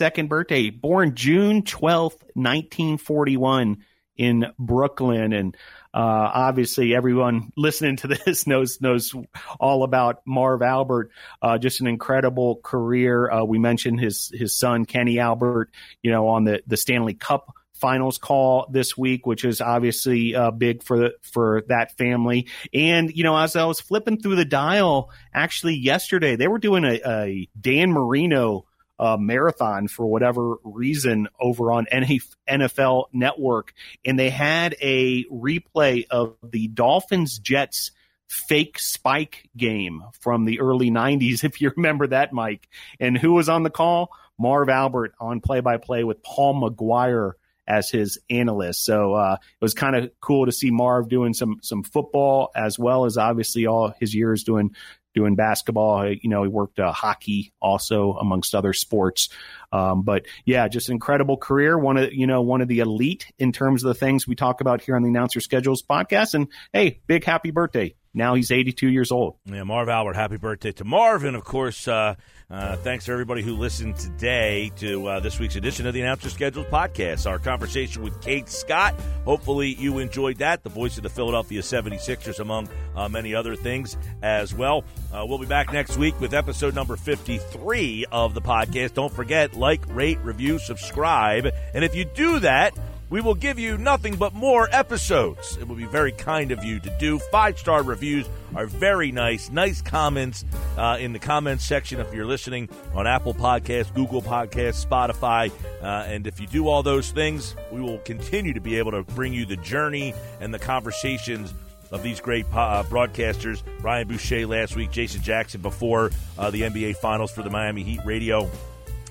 [0.00, 0.70] 82nd birthday.
[0.70, 3.78] Born June 12th, 1941
[4.16, 5.32] in Brooklyn.
[5.32, 5.56] And
[5.92, 9.14] uh, obviously, everyone listening to this knows knows
[9.60, 11.10] all about Marv Albert.
[11.40, 13.30] Uh, just an incredible career.
[13.30, 15.70] Uh, we mentioned his his son Kenny Albert,
[16.02, 20.50] you know, on the the Stanley Cup finals call this week, which is obviously uh,
[20.50, 22.48] big for for that family.
[22.72, 26.84] And you know, as I was flipping through the dial, actually yesterday they were doing
[26.84, 28.65] a, a Dan Marino
[28.98, 33.72] uh, marathon for whatever reason over on NFL Network,
[34.04, 37.90] and they had a replay of the Dolphins Jets
[38.28, 42.68] fake spike game from the early 90s, if you remember that, Mike.
[43.00, 44.10] And who was on the call?
[44.38, 47.36] Marv Albert on play by play with Paul Maguire
[47.66, 48.84] as his analyst.
[48.84, 52.78] So uh, it was kind of cool to see Marv doing some some football as
[52.78, 54.74] well as obviously all his years doing
[55.16, 56.08] doing basketball.
[56.08, 59.30] You know, he worked uh, hockey also amongst other sports.
[59.72, 61.76] Um, but yeah, just incredible career.
[61.76, 64.60] One of you know one of the elite in terms of the things we talk
[64.60, 66.34] about here on the Announcer Schedules podcast.
[66.34, 67.96] And hey, big happy birthday!
[68.16, 69.36] Now he's 82 years old.
[69.44, 71.86] Yeah, Marv Albert, happy birthday to Marv, and of course.
[71.86, 72.14] Uh,
[72.48, 76.30] uh, thanks to everybody who listened today to uh, this week's edition of the Announcer
[76.30, 77.28] Schedules podcast.
[77.28, 78.94] Our conversation with Kate Scott.
[79.24, 80.62] Hopefully, you enjoyed that.
[80.62, 84.84] The voice of the Philadelphia 76ers, among uh, many other things as well.
[85.12, 88.94] Uh, we'll be back next week with episode number 53 of the podcast.
[88.94, 91.48] Don't forget, like, rate, review, subscribe.
[91.74, 92.78] And if you do that,
[93.08, 95.56] we will give you nothing but more episodes.
[95.56, 97.18] It will be very kind of you to do.
[97.18, 99.50] Five star reviews are very nice.
[99.50, 100.44] Nice comments
[100.76, 105.52] uh, in the comments section if you're listening on Apple Podcasts, Google Podcasts, Spotify.
[105.82, 109.02] Uh, and if you do all those things, we will continue to be able to
[109.14, 111.54] bring you the journey and the conversations
[111.92, 113.62] of these great uh, broadcasters.
[113.80, 118.00] Brian Boucher last week, Jason Jackson before uh, the NBA Finals for the Miami Heat
[118.04, 118.50] Radio.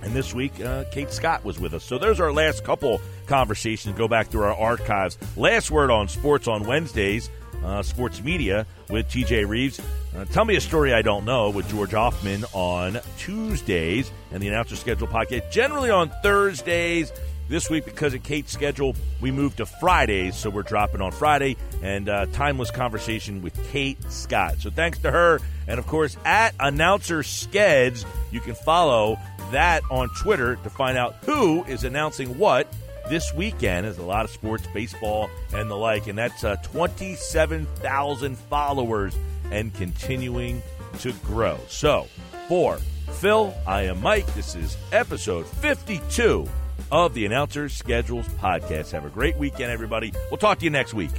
[0.03, 1.83] And this week, uh, Kate Scott was with us.
[1.83, 3.97] So there's our last couple conversations.
[3.97, 5.17] Go back through our archives.
[5.35, 7.29] Last word on sports on Wednesdays,
[7.63, 9.79] uh, sports media with TJ Reeves.
[10.15, 14.47] Uh, Tell me a story I don't know with George Hoffman on Tuesdays and the
[14.47, 15.49] announcer schedule podcast.
[15.51, 17.11] Generally on Thursdays.
[17.47, 21.57] This week, because of Kate's schedule, we moved to Fridays, so we're dropping on Friday
[21.83, 24.55] and uh, timeless conversation with Kate Scott.
[24.61, 29.19] So thanks to her, and of course at announcer Skeds, you can follow
[29.55, 32.67] that on Twitter to find out who is announcing what
[33.09, 33.85] this weekend.
[33.85, 39.15] There's a lot of sports, baseball, and the like, and that's uh, 27,000 followers
[39.51, 40.61] and continuing
[40.99, 41.57] to grow.
[41.69, 42.07] So
[42.47, 42.77] for
[43.13, 44.25] Phil, I am Mike.
[44.33, 46.47] This is episode 52
[46.91, 48.91] of the Announcers Schedules podcast.
[48.91, 50.11] Have a great weekend, everybody.
[50.29, 51.11] We'll talk to you next week.